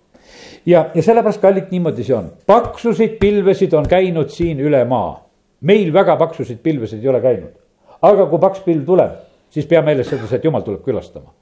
[0.65, 5.19] ja, ja sellepärast, kallid, niimoodi see on, paksusid pilvesid on käinud siin üle maa.
[5.61, 7.61] meil väga paksusid pilvesid ei ole käinud
[8.01, 9.17] aga kui paks pilv tuleb
[9.51, 11.33] siis pea meeles sedasi, et jumal tuleb külastama.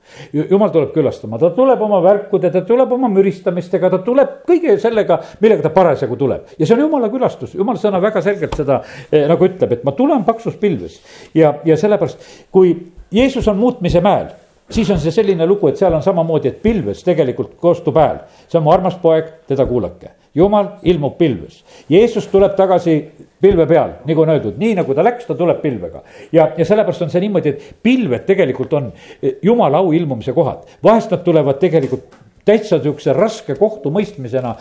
[0.50, 5.20] jumal tuleb külastama, ta tuleb oma värkude, ta tuleb oma müristamistega, ta tuleb kõige sellega,
[5.40, 6.54] millega ta parasjagu tuleb.
[6.58, 8.82] ja see on jumala külastus, jumala sõna väga selgelt seda
[9.12, 11.00] eh, nagu ütleb, et ma tulen paksus pilves.
[11.34, 12.76] ja, ja sellepärast, kui
[13.12, 14.30] Jeesus on muutmise mäel
[14.70, 18.24] siis on see selline lugu, et seal on samamoodi, et pilves tegelikult koostub hääl.
[18.48, 20.12] see on mu armas poeg, teda kuulake.
[20.36, 21.64] jumal ilmub pilves.
[21.90, 23.12] Jeesus tuleb tagasi
[23.42, 26.04] pilve peal, nagu on öeldud, nii nagu ta läks, ta tuleb pilvega.
[26.32, 30.66] ja, ja sellepärast on see niimoodi, et pilved tegelikult on eh, jumala au ilmumise kohad.
[30.84, 32.20] vahest nad tulevad tegelikult
[32.50, 34.56] täitsa sihukese raske kohtumõistmisena,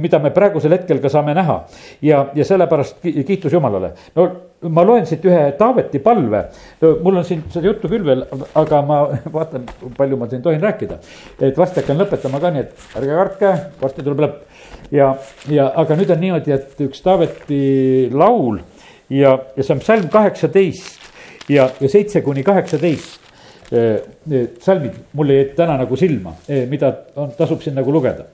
[0.00, 1.58] mida me praegusel hetkel ka saame näha.
[2.02, 3.92] ja, ja sellepärast kiitus Jumalale.
[4.16, 4.28] no
[4.70, 6.44] ma loen siit ühe Taaveti palve.
[7.02, 9.02] mul on siin seda juttu küll veel, aga ma
[9.38, 10.98] vaatan, palju ma siin tohin rääkida.
[11.40, 13.52] et varsti hakkan lõpetama ka, nii et ärge kartke,
[13.82, 14.42] varsti tuleb lõpp.
[14.92, 15.14] Ja,
[15.48, 18.60] ja aga nüüd on niimoodi, et üks Taaveti laul
[19.10, 23.22] ja, ja see on psalm kaheksateist ja, ja seitse kuni kaheksateist
[24.60, 26.34] salmid mulle jäid täna nagu silma,
[26.68, 28.24] mida on, tasub siin nagu lugeda.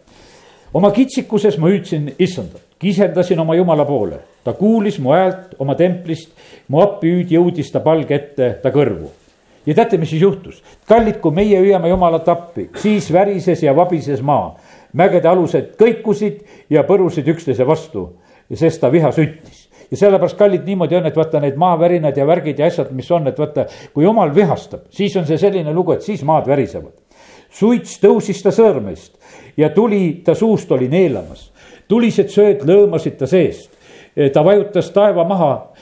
[0.74, 6.30] oma kitsikuses ma hüüdsin issandat, kisendasin oma jumala poole, ta kuulis mu häält oma templist,
[6.68, 9.10] mu appihüüd jõudis ta palge ette ta kõrvu.
[9.66, 10.62] ja teate, mis siis juhtus?
[10.88, 14.56] kallid, kui meie hüüame jumalat appi, siis värises ja vabises maa.
[14.92, 18.08] Mägede alused kõikusid ja põrusid üksteise vastu,
[18.54, 22.58] sest ta viha süttis ja sellepärast, kallid, niimoodi on, et vaata need maavärinad ja värgid
[22.60, 26.04] ja asjad, mis on, et vaata, kui jumal vihastab, siis on see selline lugu, et
[26.04, 26.92] siis maad värisevad.
[27.50, 29.14] suits tõusis ta sõõrmest
[29.56, 31.50] ja tuli ta suust oli neelamas,
[31.88, 33.70] tulised sööd lõõmasid ta seest.
[34.32, 35.72] ta vajutas taeva maha,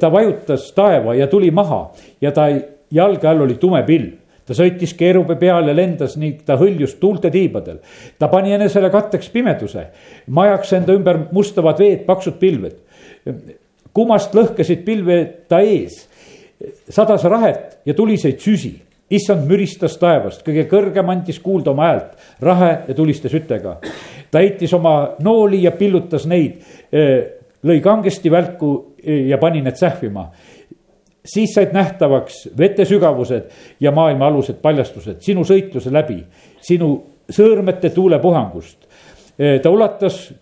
[0.00, 2.48] ta vajutas taeva ja tuli maha ja ta
[2.90, 7.30] jalge all oli tume pilv ta sõitis keerube peal ja lendas ning ta hõljus tuulte
[7.30, 7.78] tiibadel.
[8.18, 9.86] ta pani enesele katteks pimeduse,
[10.26, 12.80] majaks enda ümber mustavad veed, paksud pilved
[13.94, 15.18] kummast lõhkesid pilve
[15.48, 16.06] ta ees,
[16.90, 18.74] sadas rahet ja tuliseid süsi.
[19.12, 23.76] issand müristas taevast, kõige kõrgem andis kuulda oma häält, rahe ja tuliste sütega.
[24.30, 26.62] ta heitis oma nooli ja pillutas neid,
[27.62, 30.30] lõi kangesti välku ja pani need sähvima
[31.24, 33.50] siis said nähtavaks vete sügavused
[33.80, 36.22] ja maailma alused paljastused sinu sõitluse läbi,
[36.60, 36.94] sinu
[37.30, 38.78] sõõrmete tuulepuhangust.
[39.62, 40.32] ta ulatas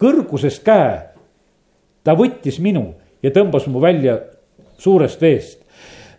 [0.00, 1.08] kõrgusest käe
[2.04, 4.18] ta võttis minu ja tõmbas mu välja
[4.78, 5.64] suurest veest.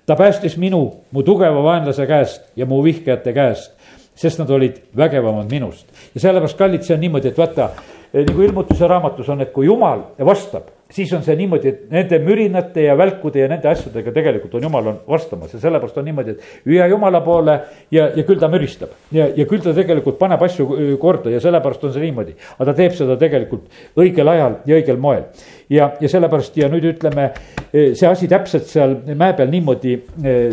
[0.06, 3.72] ta päästis minu, mu tugeva vaenlase käest ja mu vihkajate käest,
[4.16, 5.86] sest nad olid vägevamad minust.
[6.14, 7.70] ja sellepärast, kallid, see on niimoodi, et vaata,
[8.14, 12.84] nagu ilmutuse raamatus on, et kui jumal vastab siis on see niimoodi, et nende mürinate
[12.88, 16.66] ja välkude ja nende asjadega tegelikult on jumal on vastamas ja sellepärast on niimoodi, et
[16.66, 17.56] hüüa jumala poole
[17.94, 18.96] ja, ja küll ta müristab.
[19.14, 22.36] ja, ja küll ta tegelikult paneb asju korda ja sellepärast on see niimoodi.
[22.58, 25.26] aga ta teeb seda tegelikult õigel ajal ja õigel moel.
[25.70, 27.32] ja, ja sellepärast ja nüüd ütleme,
[27.72, 30.00] see asi täpselt seal mäe peal niimoodi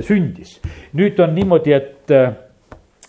[0.04, 0.58] sündis.
[0.92, 2.18] nüüd on niimoodi, et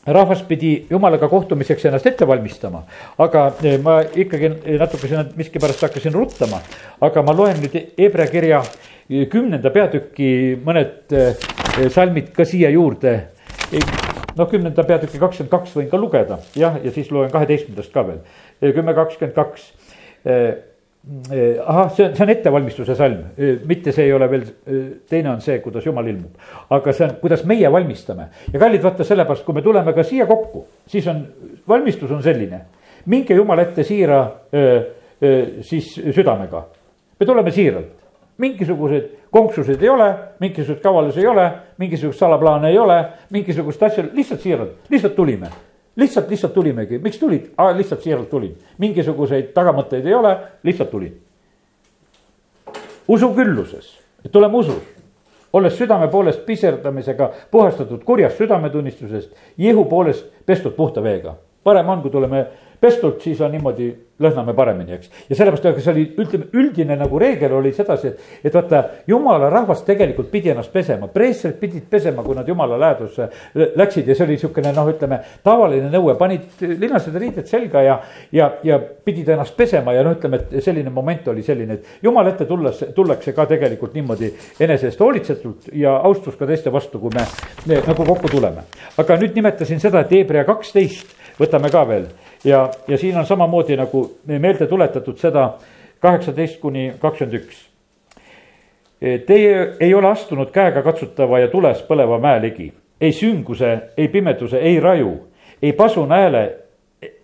[0.07, 2.83] rahvas pidi jumalaga kohtumiseks ennast ette valmistama,
[3.19, 6.61] aga eh, ma ikkagi natuke siin miskipärast hakkasin ruttama.
[7.01, 10.29] aga ma loen nüüd Hebra kirja eh, kümnenda peatüki
[10.63, 13.17] mõned eh, salmid ka siia juurde.
[14.37, 18.19] noh, kümnenda peatüki kakskümmend kaks võin ka lugeda, jah, ja siis loen kaheteistkümnendast ka veel,
[18.61, 19.71] kümme kakskümmend kaks
[21.65, 24.79] ahah, see on, see on ettevalmistuse salm, eh, mitte see ei ole veel, eh,
[25.09, 26.35] teine on see, kuidas jumal ilmub.
[26.69, 28.27] aga see on, kuidas meie valmistame.
[28.53, 31.23] Ja kallid, vaata sellepärast, kui me tuleme ka siia kokku, siis on,
[31.67, 32.61] valmistus on selline.
[33.07, 34.17] minge jumala ette siira
[35.63, 36.59] siis südamega,
[37.19, 37.93] me tuleme siiralt,
[38.37, 41.45] mingisuguseid konksuseid ei ole, mingisuguseid kavalusi ei ole,
[41.77, 42.97] mingisugust salaplaane ei ole,
[43.31, 45.47] mingisugust asja, lihtsalt siiralt, lihtsalt tulime
[45.97, 51.15] lihtsalt, lihtsalt tulimegi, miks tulid, lihtsalt siiralt tulin, mingisuguseid tagamõtteid ei ole, lihtsalt tulin.
[53.07, 54.83] usu külluses, et oleme usus,
[55.53, 61.35] olles südame poolest piserdamisega puhastatud kurjast südametunnistusest, Jehu poolest pestud puhta veega.
[61.63, 62.47] parem on, kui tuleme
[62.81, 63.89] pestult, siis on niimoodi,
[64.21, 65.09] lõhname paremini, eks.
[65.29, 69.49] ja sellepärast, aga see oli, ütleme, üldine nagu reegel oli sedasi, et, et vaata, jumala
[69.53, 73.27] rahvas tegelikult pidi ennast pesema, preestrid pidid pesema, kui nad jumala lähedusse
[73.77, 74.09] läksid.
[74.09, 77.99] Ja see oli niisugune noh, ütleme tavaline nõue, panid linnased riided selga ja,
[78.33, 79.93] ja, ja pidid ennast pesema.
[79.93, 83.93] Ja noh, ütleme, et selline moment oli selline, et jumala ette tulles, tullakse ka tegelikult
[83.97, 84.31] niimoodi
[84.65, 87.25] enese eest hoolitsetult ja austus ka teiste vastu, kui me,
[87.69, 88.65] me nagu kokku tuleme.
[88.97, 91.13] aga nüüd nimetasin seda, et Hebra kaksteist.
[91.37, 92.07] Võtame ka veel
[92.43, 95.49] ja, ja siin on samamoodi nagu meelde tuletatud seda
[95.99, 97.63] kaheksateist kuni kakskümmend üks.
[98.99, 102.71] Teie ei ole astunud käega katsutava ja tules põleva mäe ligi,
[103.01, 105.11] ei sünguse, ei pimeduse, ei raju,
[105.61, 106.43] ei pasu hääle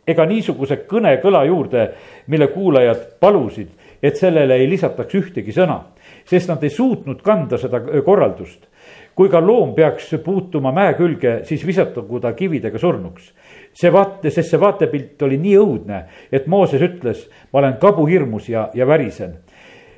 [0.08, 1.88] ega niisuguse kõne kõla juurde,
[2.28, 3.72] mille kuulajad palusid,
[4.04, 5.80] et sellele ei lisataks ühtegi sõna
[6.26, 8.70] sest nad ei suutnud kanda seda korraldust.
[9.16, 13.28] kui ka loom peaks puutuma mäe külge, siis visatagu ta kividega surnuks
[13.74, 18.70] see vaate, sest see vaatepilt oli nii õudne, et Mooses ütles, ma olen kabuhirmus ja,
[18.74, 19.40] ja värisen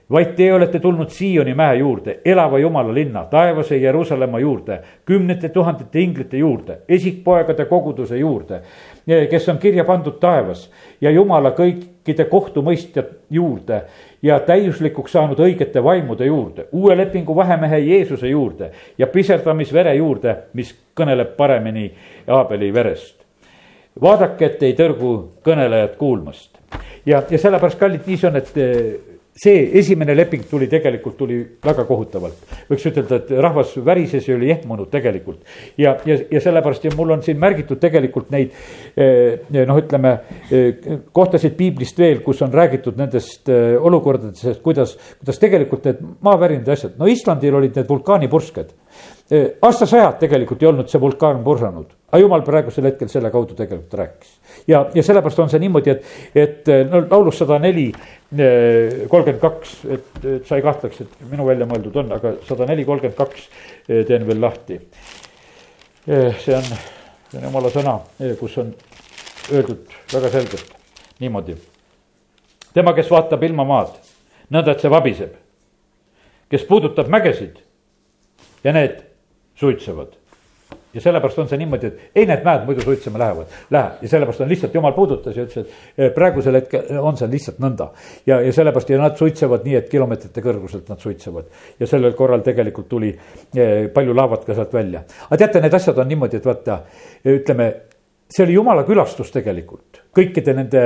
[0.09, 5.99] vaid te olete tulnud Sioni mäe juurde, elava Jumala linna, taevase Jeruusalemma juurde, kümnete tuhandete
[5.99, 8.61] inglite juurde, esikpoegade koguduse juurde,
[9.29, 10.69] kes on kirja pandud taevas
[11.01, 13.81] ja Jumala kõikide kohtumõistjad juurde
[14.21, 20.75] ja täiuslikuks saanud õigete vaimude juurde, uue lepingu vahemehe Jeesuse juurde ja piserdamisvere juurde, mis
[20.97, 21.91] kõneleb paremini
[22.27, 23.24] Aabeli verest.
[24.01, 25.15] Vaadake, et ei tõrgu
[25.45, 26.57] kõnelejad kuulmast
[27.05, 28.55] ja, ja sellepärast, kallid, nii see on, et
[29.35, 32.53] see esimene leping tuli tegelikult, tuli väga kohutavalt.
[32.69, 35.41] võiks ütelda, et rahvas värises ja oli ehmunud tegelikult.
[35.77, 38.53] ja, ja, ja sellepärast ja mul on siin märgitud tegelikult neid
[38.95, 40.13] eh, noh, ütleme
[40.49, 40.79] eh,
[41.11, 46.79] kohtasid piiblist veel, kus on räägitud nendest eh, olukordadest, kuidas, kuidas tegelikult need maavärinad ja
[46.79, 48.71] asjad, no Islandil olid need vulkaanipursked
[49.61, 54.33] aastasajad tegelikult ei olnud see vulkaan pursanud, aga jumal praegusel hetkel selle kaudu tegelikult rääkis.
[54.67, 56.03] ja, ja sellepärast on see niimoodi, et,
[56.35, 57.87] et no laulus sada neli,
[59.09, 62.85] kolmkümmend kaks, et, et sa ei kahtleks, et minu välja mõeldud on, aga sada neli,
[62.85, 63.47] kolmkümmend kaks
[63.87, 64.77] teen veel lahti.
[66.05, 66.69] see on,
[67.31, 67.97] see on jumala sõna,
[68.39, 68.69] kus on
[69.51, 70.77] öeldud väga selgelt
[71.19, 71.57] niimoodi.
[72.73, 73.97] tema, kes vaatab ilmamaad,
[74.53, 75.33] nõnda, et see vabiseb,
[76.53, 77.57] kes puudutab mägesid
[78.63, 79.01] ja need
[79.55, 80.13] suitsevad.
[80.95, 84.41] ja sellepärast on see niimoodi, et ei need mäed muidu suitsema lähevad, läheb ja sellepärast
[84.45, 87.89] on lihtsalt jumal puudutas ja ütles, et praegusel hetkel on see lihtsalt nõnda.
[88.25, 92.45] ja, ja sellepärast ja nad suitsevad nii, et kilomeetrite kõrguselt nad suitsevad ja sellel korral
[92.47, 95.03] tegelikult tuli eh, palju laavat ka sealt välja.
[95.27, 96.79] aga teate, need asjad on niimoodi, et vaata,
[97.35, 97.71] ütleme,
[98.31, 100.85] see oli jumala külastus tegelikult kõikide nende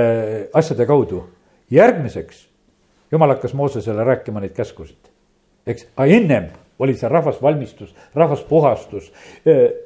[0.53, 1.24] asjade kaudu.
[1.70, 2.47] järgmiseks
[3.11, 5.13] jumal hakkas Moosesele rääkima neid käskusid,
[5.67, 6.49] eks, aga ennem
[6.80, 9.11] oli see rahvas valmistus, rahvas puhastus.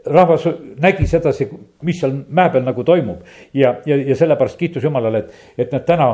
[0.05, 0.45] rahvas
[0.81, 1.49] nägi sedasi,
[1.81, 3.23] mis seal mäe peal nagu toimub
[3.53, 6.09] ja, ja, ja sellepärast kiitus Jumalale, et, et me täna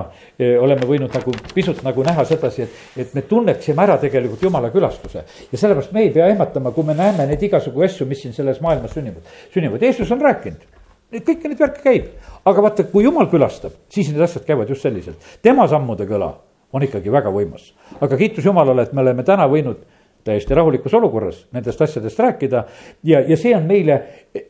[0.62, 5.24] oleme võinud nagu pisut nagu näha sedasi, et, et me tunneksime ära tegelikult Jumala külastuse.
[5.52, 8.62] ja sellepärast me ei pea ehmatama, kui me näeme neid igasugu asju, mis siin selles
[8.62, 10.68] maailmas sünnivad, sünnivad, Jeesus on rääkinud
[11.10, 12.10] kõiki neid värke käib,
[12.46, 16.36] aga vaata, kui jumal külastab, siis need asjad käivad just selliselt, tema sammude kõla
[16.74, 17.72] on ikkagi väga võimas.
[18.00, 19.82] aga kiitus Jumalale, et me oleme täna võinud
[20.24, 22.64] täiesti rahulikus olukorras nendest asjadest rääkida.
[23.04, 24.02] ja, ja see on meile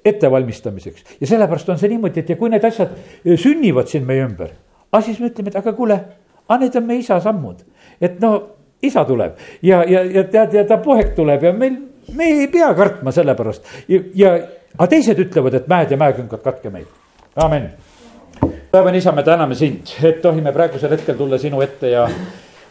[0.05, 2.95] ettevalmistamiseks ja sellepärast on see niimoodi, et ja kui need asjad
[3.25, 4.49] eh, sünnivad siin meie ümber.
[4.91, 5.99] aga siis me ütleme, et aga kuule,
[6.47, 7.61] aga need on meie isa sammud,
[8.01, 8.33] et no
[8.81, 11.77] isa tuleb ja, ja, ja tead, ja ta poeg tuleb ja meil,
[12.15, 14.33] me ei pea kartma selle pärast ja, ja,
[14.77, 16.89] aga teised ütlevad, et mäed ja mäekünkad katke meid,
[17.35, 17.71] amen.
[18.71, 22.07] päevane isa, me täname sind, et tohime praegusel hetkel tulla sinu ette ja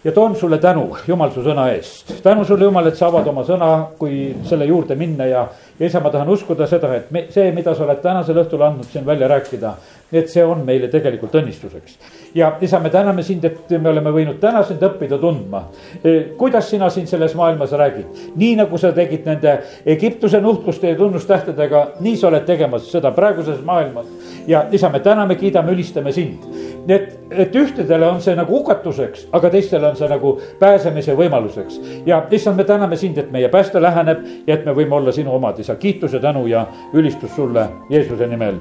[0.05, 2.13] ja toon sulle tänu, Jumal, su sõna eest.
[2.23, 5.47] tänu sulle, Jumal, et sa avad oma sõna, kui selle juurde minna ja,
[5.79, 8.87] ja isa, ma tahan uskuda seda, et me, see, mida sa oled tänasel õhtul andnud
[8.93, 9.75] siin välja rääkida,
[10.13, 11.99] et see on meile tegelikult õnnistuseks.
[12.35, 15.65] ja isa, me täname sind, et me oleme võinud täna sind õppida tundma.
[16.05, 20.97] E, kuidas sina siin selles maailmas räägid, nii nagu sa tegid nende Egiptuse nuhtluste ja
[20.97, 24.07] tunnustähtedega, nii sa oled tegemas seda praeguses maailmas.
[24.47, 29.51] ja isa, me täname, kiidame, ülistame sind et, et ühtedele on see nagu hukatuseks, aga
[29.51, 31.81] teistele on see nagu pääsemise võimaluseks.
[32.07, 35.35] ja issand, me täname sind, et meie pääste läheneb ja et me võime olla sinu
[35.35, 38.61] omad, isa, kiitus ja tänu ja ülistus sulle Jeesuse nimel.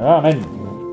[0.00, 0.75] amen.